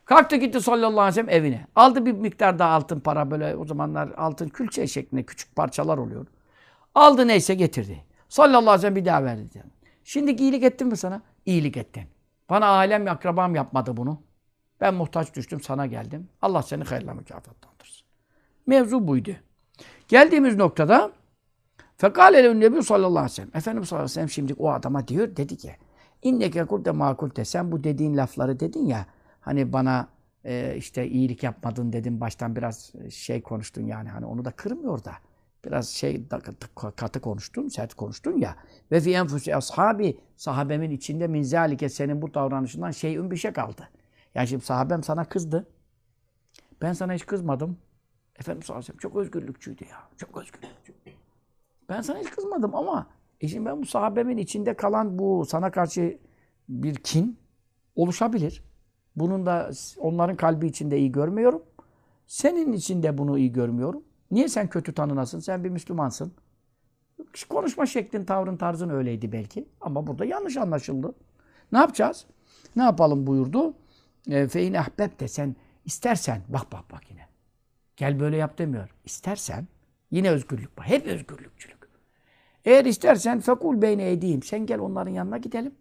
[0.04, 1.66] Kalktı gitti sallallahu aleyhi ve sellem evine.
[1.76, 6.26] Aldı bir miktar daha altın para böyle o zamanlar altın külçe şeklinde küçük parçalar oluyor.
[6.94, 8.04] Aldı neyse getirdi.
[8.28, 9.62] Sallallahu aleyhi ve sellem bir daha verdi.
[10.04, 11.22] Şimdi iyilik ettim mi sana?
[11.46, 12.08] İyilik ettim.
[12.50, 14.22] Bana ailem akrabam yapmadı bunu.
[14.82, 16.28] Ben muhtaç düştüm sana geldim.
[16.42, 18.06] Allah seni hayırla mükafatlandırsın.
[18.66, 19.30] Mevzu buydu.
[20.08, 21.12] Geldiğimiz noktada
[21.96, 23.50] Fekale Nebi sallallahu aleyhi ve sellem.
[23.54, 25.76] Efendimiz sallallahu aleyhi ve sellem şimdi o adama diyor dedi ki
[26.22, 29.06] İnneke kulte makulte sen bu dediğin lafları dedin ya
[29.40, 30.08] hani bana
[30.44, 35.12] e, işte iyilik yapmadın dedin baştan biraz şey konuştun yani hani onu da kırmıyor da
[35.64, 36.22] biraz şey
[36.96, 38.56] katı konuştun, sert konuştun ya.
[38.92, 43.88] Ve fi enfusi ashabi sahabemin içinde min zalike senin bu davranışından şeyün bir şey kaldı.
[44.34, 45.66] Yani şimdi sahabem sana kızdı.
[46.82, 47.78] Ben sana hiç kızmadım.
[48.36, 49.98] Efendim sallallahu aleyhi çok özgürlükçüydü ya.
[50.16, 50.92] Çok özgürlükçü.
[51.88, 53.06] Ben sana hiç kızmadım ama
[53.40, 56.18] e şimdi ben bu sahabemin içinde kalan bu sana karşı
[56.68, 57.38] bir kin,
[57.96, 58.64] oluşabilir.
[59.16, 61.62] Bunun da onların kalbi içinde iyi görmüyorum.
[62.26, 64.02] Senin içinde bunu iyi görmüyorum.
[64.30, 65.38] Niye sen kötü tanınasın?
[65.38, 66.32] Sen bir Müslümansın.
[67.48, 69.68] Konuşma şeklin, tavrın, tarzın öyleydi belki.
[69.80, 71.14] Ama burada yanlış anlaşıldı.
[71.72, 72.26] Ne yapacağız?
[72.76, 73.74] Ne yapalım buyurdu.
[74.30, 77.26] E, Fein ahbeb de sen istersen, bak bak bak yine.
[77.96, 78.88] Gel böyle yap demiyor.
[79.04, 79.66] İstersen,
[80.10, 80.86] yine özgürlük var.
[80.86, 81.82] Hep özgürlükçülük.
[82.64, 84.42] Eğer istersen fekul beyne edeyim.
[84.42, 85.74] Sen gel onların yanına gidelim.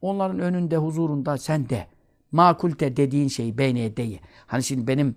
[0.00, 1.86] Onların önünde, huzurunda sen de
[2.32, 4.20] makulte dediğin şeyi beyne edeyi.
[4.46, 5.16] Hani şimdi benim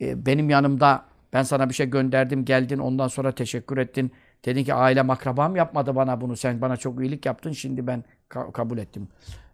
[0.00, 4.12] e, benim yanımda ben sana bir şey gönderdim, geldin, ondan sonra teşekkür ettin.
[4.44, 6.36] Dedin ki aile akrabam yapmadı bana bunu.
[6.36, 7.52] Sen bana çok iyilik yaptın.
[7.52, 9.08] Şimdi ben ka- kabul ettim.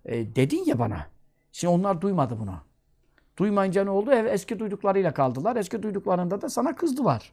[0.05, 1.07] E, dedin ya bana.
[1.52, 2.54] Şimdi onlar duymadı bunu.
[3.36, 4.12] Duymayınca ne oldu?
[4.12, 5.56] Eski duyduklarıyla kaldılar.
[5.56, 7.32] Eski duyduklarında da sana kızdılar.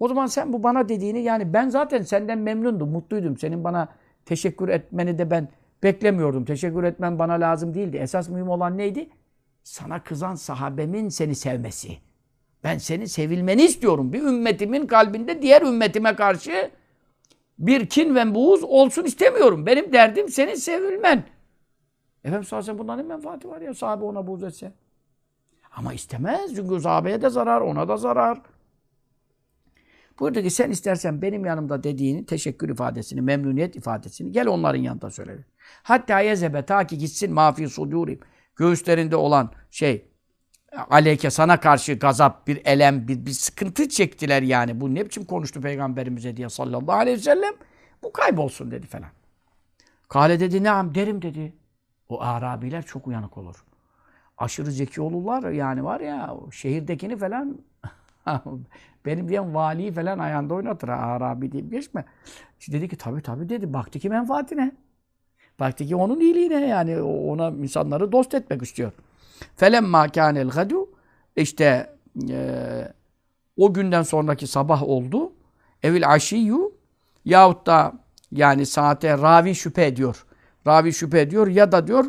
[0.00, 3.38] O zaman sen bu bana dediğini yani ben zaten senden memnundum, mutluydum.
[3.38, 3.88] Senin bana
[4.26, 5.48] teşekkür etmeni de ben
[5.82, 6.44] beklemiyordum.
[6.44, 7.96] Teşekkür etmen bana lazım değildi.
[7.96, 9.08] Esas mühim olan neydi?
[9.62, 11.98] Sana kızan sahabemin seni sevmesi.
[12.64, 14.12] Ben seni sevilmeni istiyorum.
[14.12, 16.70] Bir ümmetimin kalbinde diğer ümmetime karşı
[17.58, 19.66] bir kin ve buğuz olsun istemiyorum.
[19.66, 21.24] Benim derdim senin sevilmen.
[22.24, 24.72] Efendimiz sallallahu aleyhi bundan ne menfaati var ya sahabe ona buğz etse.
[25.70, 28.42] Ama istemez çünkü sahabeye de zarar, ona da zarar.
[30.20, 35.44] Buyurdu ki sen istersen benim yanımda dediğini, teşekkür ifadesini, memnuniyet ifadesini gel onların yanında söyle.
[35.82, 38.20] Hatta yezebe ta ki gitsin mafi sudurim.
[38.56, 40.08] Göğüslerinde olan şey
[40.90, 44.80] aleyke sana karşı gazap, bir elem, bir, bir sıkıntı çektiler yani.
[44.80, 47.54] Bu ne biçim konuştu peygamberimize diye sallallahu aleyhi ve sellem.
[48.02, 49.10] Bu kaybolsun dedi falan.
[50.08, 51.52] Kale dedi ne derim dedi.
[52.08, 53.64] O Arabiler çok uyanık olur.
[54.38, 57.58] Aşırı zeki olurlar yani var ya şehirdekini falan
[59.06, 60.88] benim diyen vali falan ayağında oynatır.
[60.88, 62.04] Arabi deyip geçme.
[62.60, 63.72] İşte dedi ki tabii tabii dedi.
[63.72, 64.72] Baktı ki menfaatine.
[65.60, 68.92] Baktı ki onun iyiliğine yani ona insanları dost etmek istiyor.
[69.56, 70.90] Felemma kânel gadu
[71.36, 71.96] işte
[72.30, 72.92] e,
[73.56, 75.32] o günden sonraki sabah oldu.
[75.82, 76.72] Evil aşiyyu
[77.24, 77.92] yahut da
[78.32, 80.26] yani saate ravi şüphe ediyor.
[80.66, 82.04] Ravi şüphe ediyor ya da diyor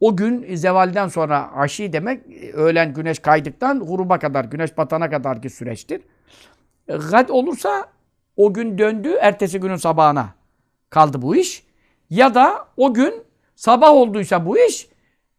[0.00, 2.20] o gün zevalden sonra aşi demek
[2.54, 6.00] öğlen güneş kaydıktan gruba kadar, güneş batana kadar ki süreçtir.
[6.88, 7.88] Gad olursa
[8.36, 10.28] o gün döndü, ertesi günün sabahına
[10.90, 11.66] kaldı bu iş.
[12.10, 13.14] Ya da o gün
[13.56, 14.88] sabah olduysa bu iş,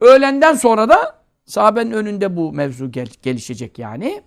[0.02, 1.16] öğlenden sonra da
[1.46, 4.22] sahabenin önünde bu mevzu gel gelişecek yani.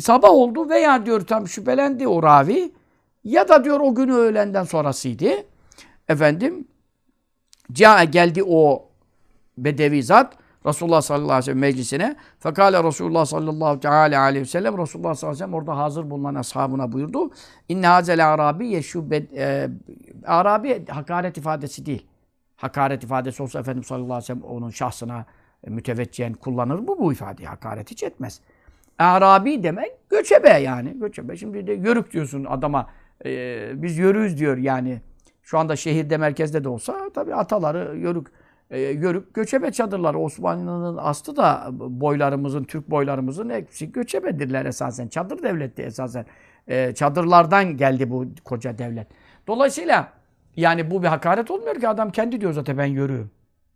[0.00, 2.72] Sabah oldu veya diyor tam şüphelendi o ravi.
[3.24, 5.30] Ya da diyor o gün öğlenden sonrasıydı.
[6.08, 6.68] Efendim,
[7.72, 8.88] Ca geldi o
[9.58, 12.16] bedevi zat Resulullah sallallahu aleyhi ve sellem meclisine.
[12.38, 16.92] Fekale Resulullah sallallahu aleyhi ve sellem Resulullah sallallahu aleyhi ve sellem orada hazır bulunan ashabına
[16.92, 17.30] buyurdu.
[17.68, 19.06] İnne hazel arabi yeşu
[19.36, 19.68] e,
[20.26, 22.06] arabi hakaret ifadesi değil.
[22.56, 25.24] Hakaret ifadesi olsa Efendimiz sallallahu aleyhi ve sellem onun şahsına
[25.64, 27.48] e, müteveccihen kullanır mı bu ifadeyi?
[27.48, 28.40] Hakaret hiç etmez.
[28.98, 30.98] Arabi demek göçebe yani.
[31.00, 31.36] Göçebe.
[31.36, 32.86] Şimdi de yörük diyorsun adama.
[33.24, 35.00] E, biz yörüyüz diyor yani.
[35.42, 38.26] Şu anda şehirde merkezde de olsa tabii ataları yörük
[38.70, 40.18] e, yörük göçebe çadırları.
[40.18, 45.08] Osmanlı'nın aslı da boylarımızın, Türk boylarımızın hepsi göçebedirler esasen.
[45.08, 46.26] Çadır devletti esasen.
[46.68, 49.06] E, çadırlardan geldi bu koca devlet.
[49.46, 50.12] Dolayısıyla
[50.56, 53.30] yani bu bir hakaret olmuyor ki adam kendi diyor zaten ben yörüğüm.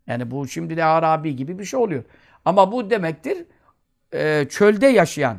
[0.07, 2.05] Yani bu şimdi de Arabi gibi bir şey oluyor.
[2.45, 3.47] Ama bu demektir
[4.13, 5.37] e, çölde yaşayan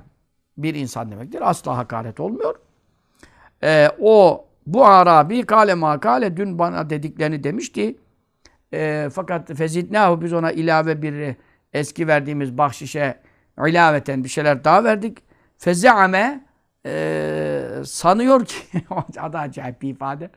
[0.58, 1.50] bir insan demektir.
[1.50, 2.56] Asla hakaret olmuyor.
[3.64, 7.96] E, o bu Arabi kale makale dün bana dediklerini demişti.
[8.74, 11.36] E, fakat fezidnahu biz ona ilave bir
[11.74, 13.20] eski verdiğimiz bahşişe
[13.68, 15.18] ilaveten bir şeyler daha verdik.
[15.58, 16.46] Fezeame
[16.86, 18.58] e, sanıyor ki
[19.20, 20.30] adı acayip bir ifade.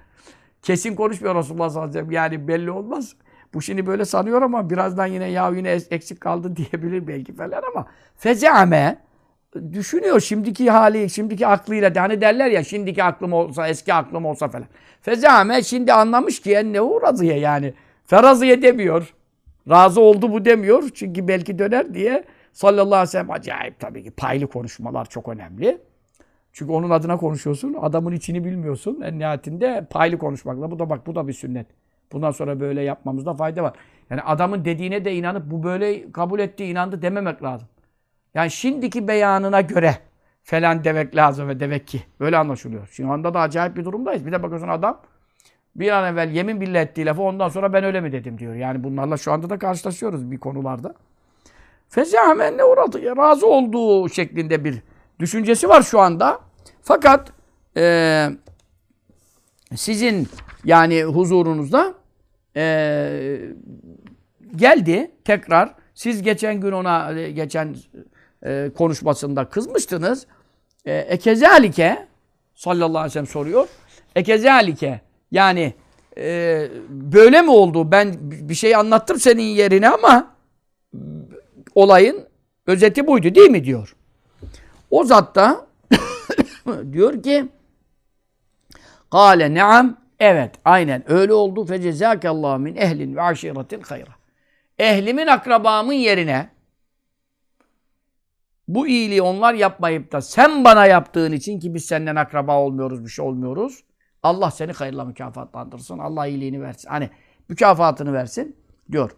[0.63, 2.23] Kesin konuşmuyor Resulullah sallallahu aleyhi ve sellem.
[2.23, 3.15] Yani belli olmaz.
[3.55, 7.87] Bu şimdi böyle sanıyor ama birazdan yine ya yine eksik kaldı diyebilir belki falan ama
[8.17, 8.99] fezeame
[9.73, 11.93] düşünüyor şimdiki hali, şimdiki aklıyla.
[11.97, 14.67] Hani derler ya şimdiki aklım olsa, eski aklım olsa falan.
[15.01, 17.75] Fezame şimdi anlamış ki en ne uğradıya yani.
[18.05, 19.15] Feraziye demiyor.
[19.69, 20.91] Razı oldu bu demiyor.
[20.95, 25.79] Çünkü belki döner diye sallallahu aleyhi ve sellem acayip tabii ki paylı konuşmalar çok önemli.
[26.53, 27.77] Çünkü onun adına konuşuyorsun.
[27.81, 29.01] Adamın içini bilmiyorsun.
[29.01, 30.71] En nihayetinde paylı konuşmakla.
[30.71, 31.67] Bu da bak bu da bir sünnet.
[32.13, 33.73] Bundan sonra böyle yapmamızda fayda var.
[34.11, 37.69] Yani adamın dediğine de inanıp bu böyle kabul etti, inandı dememek lazım.
[38.35, 39.97] Yani şimdiki beyanına göre
[40.43, 42.03] falan demek lazım ve demek ki.
[42.21, 42.89] Böyle anlaşılıyor.
[42.93, 44.27] Şimdi anda da acayip bir durumdayız.
[44.27, 45.01] Bir de bakıyorsun adam
[45.77, 48.55] bir an evvel yemin billah ettiği lafı ondan sonra ben öyle mi dedim diyor.
[48.55, 50.95] Yani bunlarla şu anda da karşılaşıyoruz bir konularda.
[51.89, 53.17] Fezihamen ne uğradı?
[53.17, 54.83] Razı olduğu şeklinde bir
[55.19, 56.41] düşüncesi var şu anda.
[56.83, 57.33] Fakat
[57.77, 58.27] e,
[59.77, 60.29] sizin
[60.65, 61.95] yani huzurunuzda
[62.57, 63.41] e,
[64.57, 65.75] geldi tekrar.
[65.95, 67.77] Siz geçen gün ona e, geçen
[68.45, 70.27] e, konuşmasında kızmıştınız.
[70.85, 72.07] E, ekezalike
[72.55, 73.69] sallallahu aleyhi ve sellem soruyor.
[74.17, 75.01] Ekezalike
[75.31, 75.75] yani
[76.17, 77.91] e, böyle mi oldu?
[77.91, 80.35] Ben bir şey anlattım senin yerine ama
[81.75, 82.27] olayın
[82.67, 83.97] özeti buydu değil mi diyor.
[84.91, 85.67] O zat da
[86.93, 87.49] diyor ki
[89.11, 94.11] Kale neam evet aynen öyle oldu fecezakallahu min ehlin ve aşiretin hayra.
[94.79, 96.51] Ehlimin akrabamın yerine
[98.75, 103.11] bu iyiliği onlar yapmayıp da sen bana yaptığın için ki biz senden akraba olmuyoruz, bir
[103.11, 103.85] şey olmuyoruz.
[104.23, 105.99] Allah seni hayırla mükafatlandırsın.
[105.99, 106.89] Allah iyiliğini versin.
[106.89, 107.11] Hani
[107.49, 108.57] mükafatını versin
[108.93, 109.11] diyor.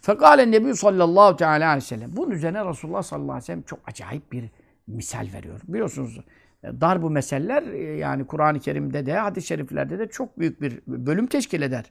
[0.00, 2.16] Fekale Nebi sallallahu teala aleyhi ve sellem.
[2.16, 4.44] Bunun üzerine Resulullah sallallahu aleyhi ve sellem çok acayip bir
[4.86, 5.60] misal veriyor.
[5.68, 6.20] Biliyorsunuz
[6.64, 7.62] dar bu meseller
[7.94, 11.84] yani Kur'an-ı Kerim'de de hadis-i şeriflerde de çok büyük bir bölüm teşkil eder.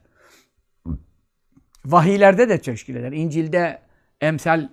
[1.84, 3.12] Vahiylerde de teşkil eder.
[3.12, 3.87] İncil'de
[4.20, 4.68] emsal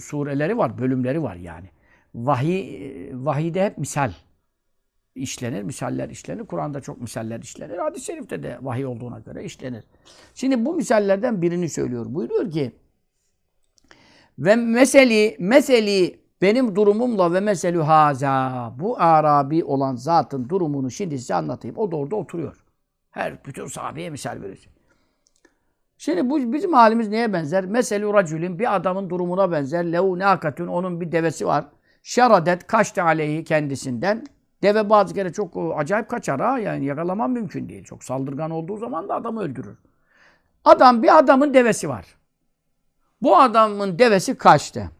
[0.00, 1.70] sureleri var, bölümleri var yani.
[2.14, 4.12] Vahiy, vahiyde hep misal
[5.14, 6.46] işlenir, misaller işlenir.
[6.46, 7.78] Kur'an'da çok misaller işlenir.
[7.78, 9.84] Hadis-i şerifte de vahiy olduğuna göre işlenir.
[10.34, 12.06] Şimdi bu misallerden birini söylüyor.
[12.08, 12.72] Buyuruyor ki
[14.38, 21.34] ve meseli, meseli benim durumumla ve meselü haza bu Arabi olan zatın durumunu şimdi size
[21.34, 21.76] anlatayım.
[21.78, 22.64] O da orada oturuyor.
[23.10, 24.68] Her bütün sahabeye misal verir.
[26.02, 27.64] Şimdi bu bizim halimiz neye benzer?
[27.64, 29.92] Meselü racülün bir adamın durumuna benzer.
[29.92, 31.64] Lehu nakatun onun bir devesi var.
[32.02, 34.26] Şaradet kaçtı aleyhi kendisinden.
[34.62, 36.58] Deve bazı kere çok acayip kaçar ha.
[36.58, 37.84] Yani yakalaman mümkün değil.
[37.84, 39.78] Çok saldırgan olduğu zaman da adamı öldürür.
[40.64, 42.06] Adam bir adamın devesi var.
[43.20, 44.90] Bu adamın devesi kaçtı.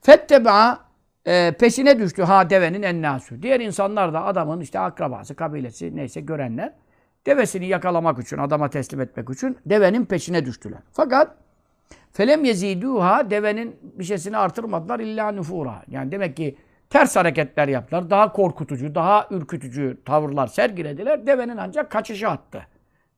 [0.00, 0.78] Fetteba
[1.26, 3.42] e, peşine düştü ha devenin ennâsü.
[3.42, 6.74] Diğer insanlar da adamın işte akrabası, kabilesi neyse görenler
[7.26, 10.80] devesini yakalamak için, adama teslim etmek için devenin peşine düştüler.
[10.92, 11.36] Fakat
[12.12, 15.82] felem yeziduha devenin bir şeysini artırmadılar illa nufura.
[15.88, 16.56] Yani demek ki
[16.90, 18.10] ters hareketler yaptılar.
[18.10, 21.26] Daha korkutucu, daha ürkütücü tavırlar sergilediler.
[21.26, 22.66] Devenin ancak kaçışı attı.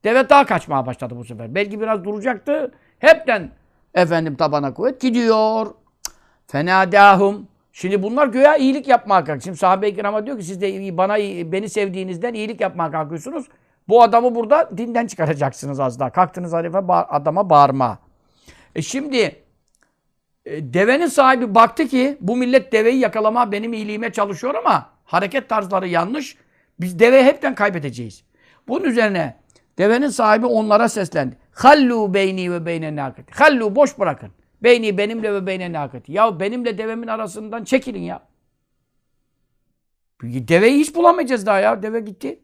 [0.03, 1.55] Deve daha kaçmaya başladı bu sefer.
[1.55, 2.71] Belki biraz duracaktı.
[2.99, 3.51] Hepten
[3.93, 5.67] efendim tabana kuvvet gidiyor.
[6.47, 7.47] Fenadahum.
[7.71, 9.41] Şimdi bunlar göğe iyilik yapmaya kalkıyor.
[9.41, 11.17] Şimdi sahabe-i kirama diyor ki siz de bana
[11.51, 13.45] beni sevdiğinizden iyilik yapmaya kalkıyorsunuz.
[13.87, 16.09] Bu adamı burada dinden çıkaracaksınız az daha.
[16.11, 17.99] Kalktınız halife adama bağırma.
[18.75, 19.43] E şimdi
[20.45, 25.87] e, devenin sahibi baktı ki bu millet deveyi yakalama benim iyiliğime çalışıyor ama hareket tarzları
[25.87, 26.37] yanlış.
[26.79, 28.23] Biz deve hepten kaybedeceğiz.
[28.67, 29.37] Bunun üzerine
[29.77, 31.37] devenin sahibi onlara seslendi.
[31.51, 33.33] Hallu beyni ve beyne nakati.
[33.33, 34.31] Hallu boş bırakın.
[34.63, 36.11] Beyni benimle ve beyne nakati.
[36.11, 38.21] Ya benimle devemin arasından çekilin ya.
[40.23, 41.83] Deveyi hiç bulamayacağız daha ya.
[41.83, 42.39] Deve gitti.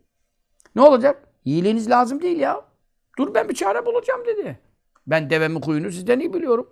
[0.75, 1.30] Ne olacak?
[1.45, 2.61] İyiliğiniz lazım değil ya.
[3.17, 4.59] Dur ben bir çare bulacağım dedi.
[5.07, 6.69] Ben devemin kuyunu sizden iyi biliyorum.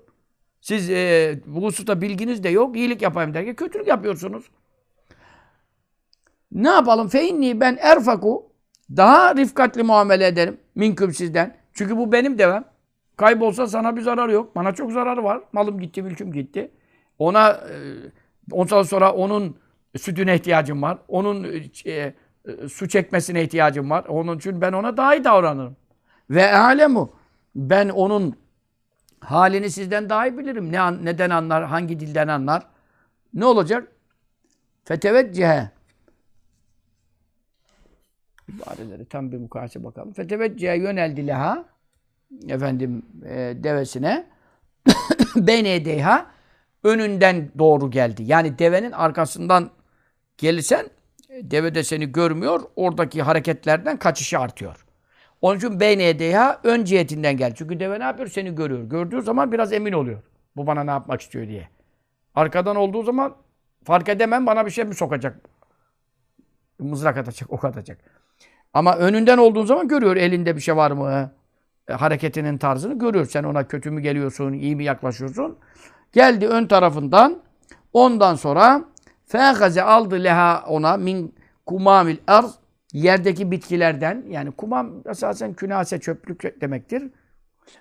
[0.62, 2.76] Siz e, bu hususta bilginiz de yok.
[2.78, 4.46] İyilik yapayım derken kötülük yapıyorsunuz.
[6.52, 7.08] Ne yapalım?
[7.08, 8.52] Feinni ben erfaku
[8.98, 11.58] daha rifkatli muamele ederim minküm sizden.
[11.74, 12.66] Çünkü bu benim devem.
[13.18, 14.56] Kaybolsa sana bir zarar yok.
[14.56, 15.42] Bana çok zararı var.
[15.54, 16.72] Malım gitti, mülküm gitti.
[17.20, 17.76] Ona e,
[18.52, 19.58] ondan sonra onun
[19.98, 20.98] sütüne ihtiyacım var.
[21.08, 21.48] Onun
[21.86, 22.14] e,
[22.70, 24.06] su çekmesine ihtiyacım var.
[24.06, 25.76] Onun için ben ona daha iyi davranırım.
[26.30, 27.14] Ve alemu
[27.56, 28.36] ben onun
[29.20, 30.72] halini sizden daha iyi bilirim.
[30.72, 32.64] Ne neden anlar, hangi dilden anlar?
[33.34, 33.88] Ne olacak?
[34.84, 35.72] Feteveccehe
[38.50, 40.14] ibareleri tam bir mukayese bakalım.
[40.14, 41.66] Feteveccehe yöneldi leha
[42.48, 44.28] efendim e, devesine
[45.36, 46.32] beyne deyha
[46.84, 48.24] önünden doğru geldi.
[48.26, 49.70] Yani devenin arkasından
[50.38, 50.86] gelirsen
[51.44, 52.62] deve de seni görmüyor.
[52.76, 54.86] Oradaki hareketlerden kaçışı artıyor.
[55.42, 57.56] Onun için beyne deyha ön cihetinden gel.
[57.56, 58.30] Çünkü deve ne yapıyor?
[58.30, 58.84] Seni görüyor.
[58.84, 60.22] Gördüğü zaman biraz emin oluyor.
[60.56, 61.70] Bu bana ne yapmak istiyor diye.
[62.36, 63.36] Arkadan olduğu zaman
[63.84, 65.40] fark edemem bana bir şey mi sokacak?
[66.80, 67.98] Mızrak atacak, ok atacak.
[68.74, 71.32] Ama önünden olduğun zaman görüyor elinde bir şey var mı?
[71.88, 73.26] E, hareketinin tarzını görüyor.
[73.26, 75.58] Sen ona kötü mü geliyorsun, iyi mi yaklaşıyorsun?
[76.14, 77.42] Geldi ön tarafından.
[77.94, 78.82] Ondan sonra
[79.30, 82.56] fegaze aldı leha ona min kumamil arz
[82.94, 87.04] yerdeki bitkilerden yani kumam esasen künase çöplük demektir.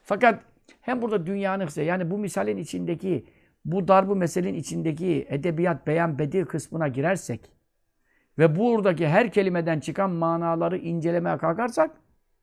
[0.05, 0.43] Fakat
[0.81, 3.27] hem burada dünyanın yani bu misalin içindeki
[3.65, 7.41] bu darbu meselenin içindeki edebiyat, beyan, bedi kısmına girersek
[8.39, 11.91] ve buradaki her kelimeden çıkan manaları incelemeye kalkarsak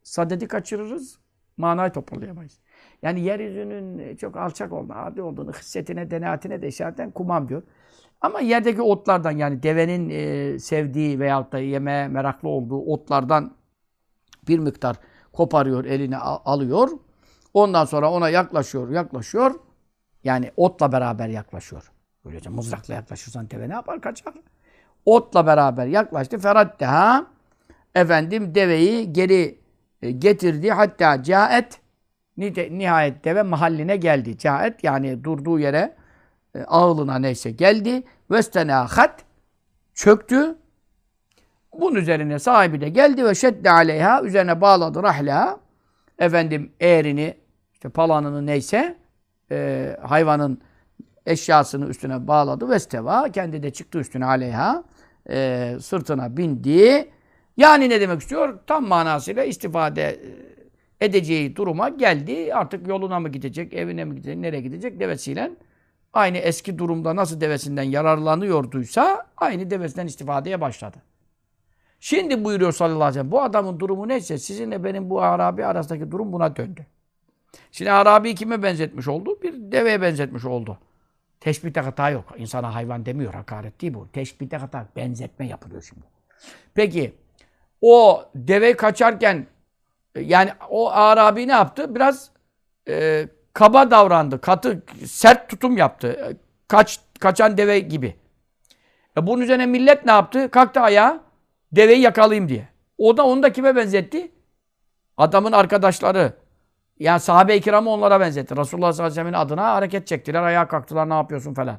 [0.04, 1.20] sadedi kaçırırız
[1.58, 2.60] manayı toparlayamayız.
[3.02, 7.64] Yani yeryüzünün çok alçak olduğunu, adi olduğunu, hissetine, denaatine de işareten kumam diyor.
[8.26, 13.56] Ama yerdeki otlardan yani devenin e, sevdiği veyahut da yemeye meraklı olduğu otlardan
[14.48, 14.96] bir miktar
[15.34, 16.90] koparıyor, eline alıyor.
[17.54, 19.60] Ondan sonra ona yaklaşıyor, yaklaşıyor.
[20.24, 21.92] Yani otla beraber yaklaşıyor.
[22.26, 24.02] Böylece mızrakla yaklaşırsan deve ne yapar?
[24.02, 24.34] Kaçar.
[25.06, 26.38] Otla beraber yaklaştı.
[26.38, 27.28] Feraddeha
[27.96, 29.60] efendim deveyi geri
[30.02, 30.72] e, getirdi.
[30.72, 31.80] Hatta caet
[32.38, 34.38] nihayet deve mahalline geldi.
[34.38, 35.96] Caet yani durduğu yere
[36.64, 38.04] ağılına neyse geldi.
[38.32, 39.24] Vestenahat
[39.94, 40.56] çöktü.
[41.74, 45.60] Bunun üzerine sahibi de geldi ve şedde aleyha üzerine bağladı rahleha
[46.20, 47.38] efendim eğerini
[47.74, 48.98] işte palanını neyse
[49.52, 50.62] e, hayvanın
[51.26, 54.84] eşyasını üstüne bağladı ve steva kendi de çıktı üstüne aleyha
[55.30, 57.10] e, sırtına bindi.
[57.58, 58.60] Yani ne demek istiyor?
[58.68, 62.54] Tam manasıyla istifade e, edeceği duruma geldi.
[62.54, 65.52] Artık yoluna mı gidecek, evine mi gidecek, nereye gidecek devesiyle
[66.16, 70.98] aynı eski durumda nasıl devesinden yararlanıyorduysa aynı devesinden istifadeye başladı.
[72.00, 76.12] Şimdi buyuruyor sallallahu aleyhi ve sellem bu adamın durumu neyse sizinle benim bu Arabi arasındaki
[76.12, 76.86] durum buna döndü.
[77.72, 79.42] Şimdi Arabi kime benzetmiş oldu?
[79.42, 80.78] Bir deveye benzetmiş oldu.
[81.40, 82.26] Teşbihte hata yok.
[82.38, 83.34] İnsana hayvan demiyor.
[83.34, 84.08] Hakaret değil bu.
[84.14, 84.88] Teşbihte hata.
[84.96, 86.06] Benzetme yapılıyor şimdi.
[86.74, 87.14] Peki
[87.82, 89.48] o deve kaçarken
[90.16, 91.96] e, yani o Arabi ne yaptı?
[91.96, 92.32] Biraz
[92.88, 94.42] e, kaba davrandı.
[94.42, 96.38] Katı, sert tutum yaptı.
[96.68, 98.16] Kaç, kaçan deve gibi.
[99.18, 100.52] E bunun üzerine millet ne yaptı?
[100.52, 101.20] Kalktı ayağa
[101.72, 102.68] deveyi yakalayayım diye.
[102.98, 104.32] O da onu da kime benzetti?
[105.18, 106.34] Adamın arkadaşları.
[107.00, 108.58] Yani sahabe-i kiramı onlara benzetti.
[108.58, 110.44] Resulullah sallallahu aleyhi ve sellem'in adına hareket çektiler.
[110.44, 111.78] Ayağa kalktılar ne yapıyorsun falan.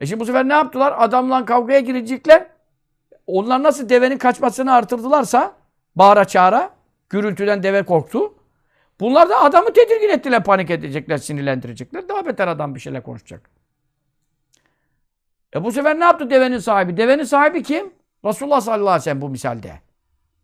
[0.00, 0.94] E şimdi bu sefer ne yaptılar?
[0.98, 2.46] Adamla kavgaya girecekler.
[3.26, 5.52] Onlar nasıl devenin kaçmasını artırdılarsa
[5.96, 6.70] bağıra çağıra
[7.10, 8.34] gürültüden deve korktu.
[9.00, 12.08] Bunlar da adamı tedirgin ettiler, panik edecekler, sinirlendirecekler.
[12.08, 13.50] Daha beter adam bir şeyler konuşacak.
[15.56, 16.96] E bu sefer ne yaptı devenin sahibi?
[16.96, 17.92] Devenin sahibi kim?
[18.24, 19.80] Resulullah sallallahu aleyhi ve sellem bu misalde.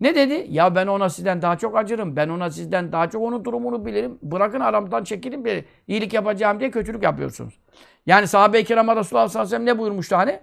[0.01, 0.47] Ne dedi?
[0.51, 2.17] Ya ben ona sizden daha çok acırım.
[2.17, 4.19] Ben ona sizden daha çok onun durumunu bilirim.
[4.23, 7.61] Bırakın aramdan çekilin bir iyilik yapacağım diye kötülük yapıyorsunuz.
[8.07, 10.41] Yani sahabe-i kirama Resulullah sallallahu aleyhi ve sellem ne buyurmuştu hani?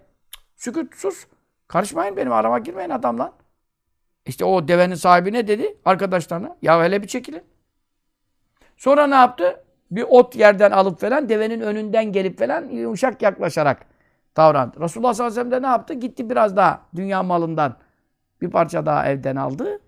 [0.56, 1.26] Sükut, sus.
[1.68, 3.34] Karışmayın benim arama girmeyin adamla.
[4.26, 6.58] İşte o devenin sahibi ne dedi arkadaşlarına?
[6.62, 7.44] Ya hele bir çekilin.
[8.78, 9.64] Sonra ne yaptı?
[9.92, 13.86] Bir ot yerden alıp falan devenin önünden gelip falan yumuşak yaklaşarak
[14.38, 14.80] davrandı.
[14.80, 15.94] Resulullah sallallahu aleyhi ve sellem de ne yaptı?
[15.94, 17.76] Gitti biraz daha dünya malından
[18.42, 19.80] bir parça daha evden aldı.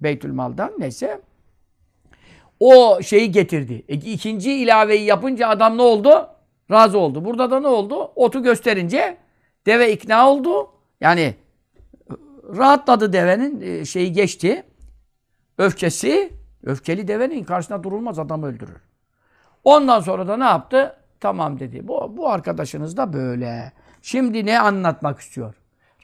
[0.00, 1.20] Beytül maldan neyse.
[2.60, 3.84] O şeyi getirdi.
[3.88, 6.28] E, ikinci ilaveyi yapınca adam ne oldu?
[6.70, 7.24] Razı oldu.
[7.24, 8.12] Burada da ne oldu?
[8.16, 9.16] Otu gösterince
[9.66, 10.70] deve ikna oldu.
[11.00, 11.34] Yani
[12.56, 14.62] rahatladı devenin e, şeyi geçti.
[15.58, 16.32] Öfkesi,
[16.66, 18.80] öfkeli devenin karşısına durulmaz adam öldürür.
[19.64, 20.96] Ondan sonra da ne yaptı?
[21.20, 21.88] Tamam dedi.
[21.88, 23.72] Bu, bu arkadaşınız da böyle.
[24.02, 25.54] Şimdi ne anlatmak istiyor?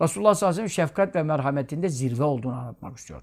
[0.00, 3.22] Resulullah sallallahu aleyhi ve sellem şefkat ve merhametinde zirve olduğunu anlatmak istiyor.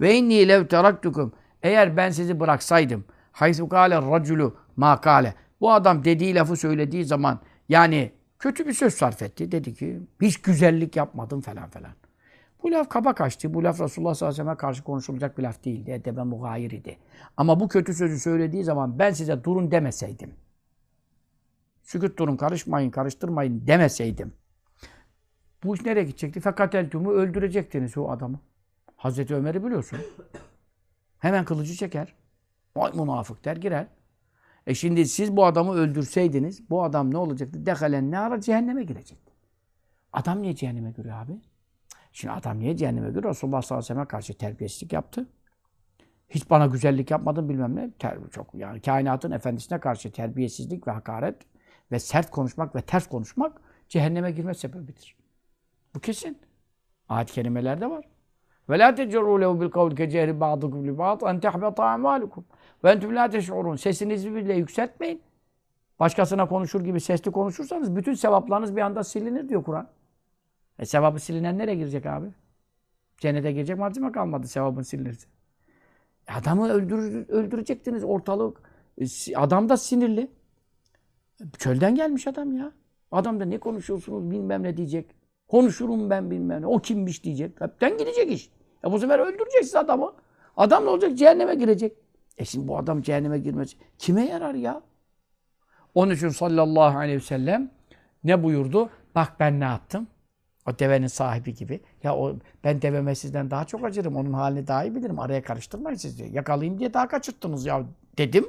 [0.00, 1.32] Ve inni lev teraktukum
[1.62, 7.40] eğer ben sizi bıraksaydım haysu kâle raculu ma kâle bu adam dediği lafı söylediği zaman
[7.68, 9.52] yani kötü bir söz sarf etti.
[9.52, 11.92] Dedi ki hiç güzellik yapmadım falan falan.
[12.64, 13.54] Bu laf kaba kaçtı.
[13.54, 15.90] Bu laf Resulullah sallallahu aleyhi ve sellem'e karşı konuşulacak bir laf değildi.
[15.90, 16.98] Edebe mugayir idi.
[17.36, 20.34] Ama bu kötü sözü söylediği zaman ben size durun demeseydim.
[21.82, 24.32] Sükut durun, karışmayın, karıştırmayın demeseydim.
[25.64, 26.40] Bu iş nereye gidecekti?
[26.40, 28.40] Fakat eltumu öldürecektiniz o adamı.
[28.96, 29.98] Hazreti Ömer'i biliyorsun.
[31.18, 32.14] Hemen kılıcı çeker.
[32.76, 33.86] Vay münafık der girer.
[34.66, 37.66] E şimdi siz bu adamı öldürseydiniz bu adam ne olacaktı?
[37.66, 39.32] Dekalen ne ara cehenneme girecekti.
[40.12, 41.40] Adam niye cehenneme giriyor abi?
[42.14, 43.24] Şimdi adam niye cehenneme giriyor?
[43.24, 45.28] Resulullah sallallahu aleyhi ve sellem'e karşı terbiyesizlik yaptı.
[46.28, 47.90] Hiç bana güzellik yapmadın bilmem ne.
[47.90, 51.36] Ter, çok yani kainatın efendisine karşı terbiyesizlik ve hakaret
[51.92, 55.16] ve sert konuşmak ve ters konuşmak cehenneme girme sebebidir.
[55.94, 56.38] Bu kesin.
[57.08, 58.04] Ayet-i kerimelerde var.
[58.68, 62.44] Ve la tecerru lehu bil kavli ke cehri ba'dukum li ba'd en tehbeta a'malukum
[62.84, 63.76] ve entum la teş'urun.
[63.76, 65.22] Sesinizi bile yükseltmeyin.
[66.00, 69.88] Başkasına konuşur gibi sesli konuşursanız bütün sevaplarınız bir anda silinir diyor Kur'an.
[70.78, 72.26] E sevabı silinen nereye girecek abi?
[73.18, 75.28] Cennete girecek malzeme kalmadı sevabın silinirse.
[76.28, 78.62] E adamı öldür, öldürecektiniz ortalık.
[78.98, 80.30] E, adam da sinirli.
[81.58, 82.72] Çölden gelmiş adam ya.
[83.12, 85.10] Adam da ne konuşuyorsunuz bilmem ne diyecek.
[85.48, 86.66] Konuşurum ben bilmem ne.
[86.66, 87.60] O kimmiş diyecek.
[87.60, 88.50] Hepten gidecek iş.
[88.84, 90.14] E bu sefer öldüreceksiniz adamı.
[90.56, 91.18] Adam ne olacak?
[91.18, 91.92] Cehenneme girecek.
[92.38, 94.82] E şimdi bu adam cehenneme girmesi kime yarar ya?
[95.94, 97.70] Onun için sallallahu aleyhi ve sellem
[98.24, 98.90] ne buyurdu?
[99.14, 100.06] Bak ben ne yaptım?
[100.68, 101.80] O devenin sahibi gibi.
[102.02, 104.16] Ya o ben deveme sizden daha çok acırım.
[104.16, 105.18] Onun halini daha iyi bilirim.
[105.18, 106.30] Araya karıştırmayın siz diyor.
[106.30, 107.82] Yakalayayım diye daha kaçırttınız ya
[108.18, 108.46] dedim.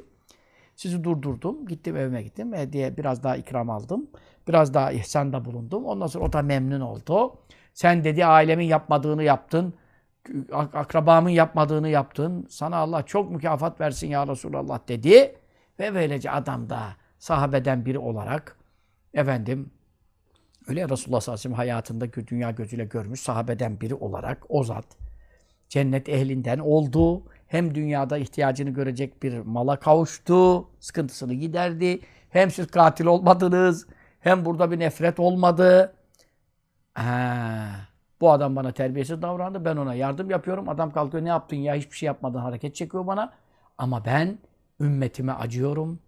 [0.76, 1.66] Sizi durdurdum.
[1.66, 2.54] Gittim evime gittim.
[2.54, 4.08] E diye biraz daha ikram aldım.
[4.48, 5.86] Biraz daha ihsanda bulundum.
[5.86, 7.36] Ondan sonra o da memnun oldu.
[7.74, 9.74] Sen dedi ailemin yapmadığını yaptın.
[10.52, 12.46] ak- akrabamın yapmadığını yaptın.
[12.50, 15.36] Sana Allah çok mükafat versin ya Resulallah dedi.
[15.80, 16.82] Ve böylece adam da
[17.20, 18.58] sahabeden biri olarak
[19.14, 19.72] efendim
[20.68, 24.86] öyle Resulullah sallallahu aleyhi ve sellem hayatında dünya gözüyle görmüş sahabeden biri olarak o zat
[25.70, 27.24] cennet ehlinden oldu.
[27.48, 30.68] Hem dünyada ihtiyacını görecek bir mala kavuştu.
[30.80, 32.00] Sıkıntısını giderdi.
[32.30, 33.88] Hem siz katil olmadınız.
[34.20, 35.94] Hem burada bir nefret olmadı.
[36.94, 37.68] Ha,
[38.22, 39.66] bu adam bana terbiyesiz davrandı.
[39.66, 40.70] Ben ona yardım yapıyorum.
[40.70, 43.34] Adam kalkıyor ne yaptın ya hiçbir şey yapmadın hareket çekiyor bana.
[43.78, 44.38] Ama ben
[44.80, 46.00] ümmetime acıyorum.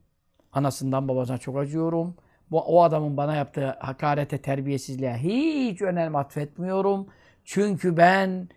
[0.53, 2.15] Anasından babasına çok acıyorum.
[2.51, 7.07] Bu, o adamın bana yaptığı hakarete, terbiyesizliğe hiç önem atfetmiyorum.
[7.45, 8.49] Çünkü ben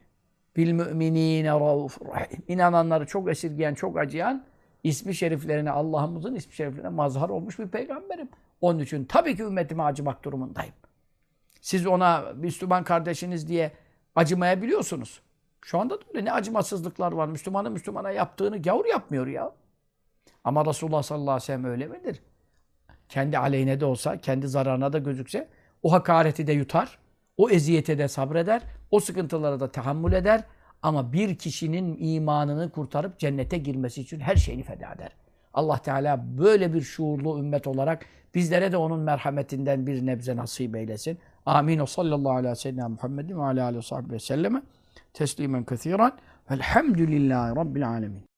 [0.56, 2.42] bil müminine raufur rahim.
[2.48, 4.44] İnananları çok esirgeyen, çok acıyan
[4.84, 8.28] ismi şeriflerine, Allah'ımızın ismi şeriflerine mazhar olmuş bir peygamberim.
[8.60, 10.74] Onun için tabii ki ümmetime acımak durumundayım.
[11.60, 13.72] Siz ona Müslüman kardeşiniz diye
[14.16, 15.20] acımayabiliyorsunuz.
[15.62, 17.26] Şu anda da öyle ne acımasızlıklar var.
[17.28, 19.52] Müslümanın Müslümana yaptığını gavur yapmıyor ya.
[20.44, 22.22] Ama Resulullah sallallahu aleyhi ve sellem öyle midir?
[23.10, 25.48] Kendi aleyhine de olsa, kendi zararına da gözükse
[25.82, 26.98] o hakareti de yutar.
[27.36, 28.62] O eziyete de sabreder.
[28.90, 30.44] O sıkıntılara da tahammül eder.
[30.82, 35.10] Ama bir kişinin imanını kurtarıp cennete girmesi için her şeyini feda eder.
[35.54, 41.18] Allah Teala böyle bir şuurlu ümmet olarak bizlere de onun merhametinden bir nebze nasip eylesin.
[41.46, 41.78] Amin.
[41.78, 44.62] O sallallahu aleyhi ve sellem Muhammedin ve aleyhi ve selleme
[45.14, 46.12] teslimen kethiren.
[46.50, 48.29] Velhamdülillahi Rabbil alemin.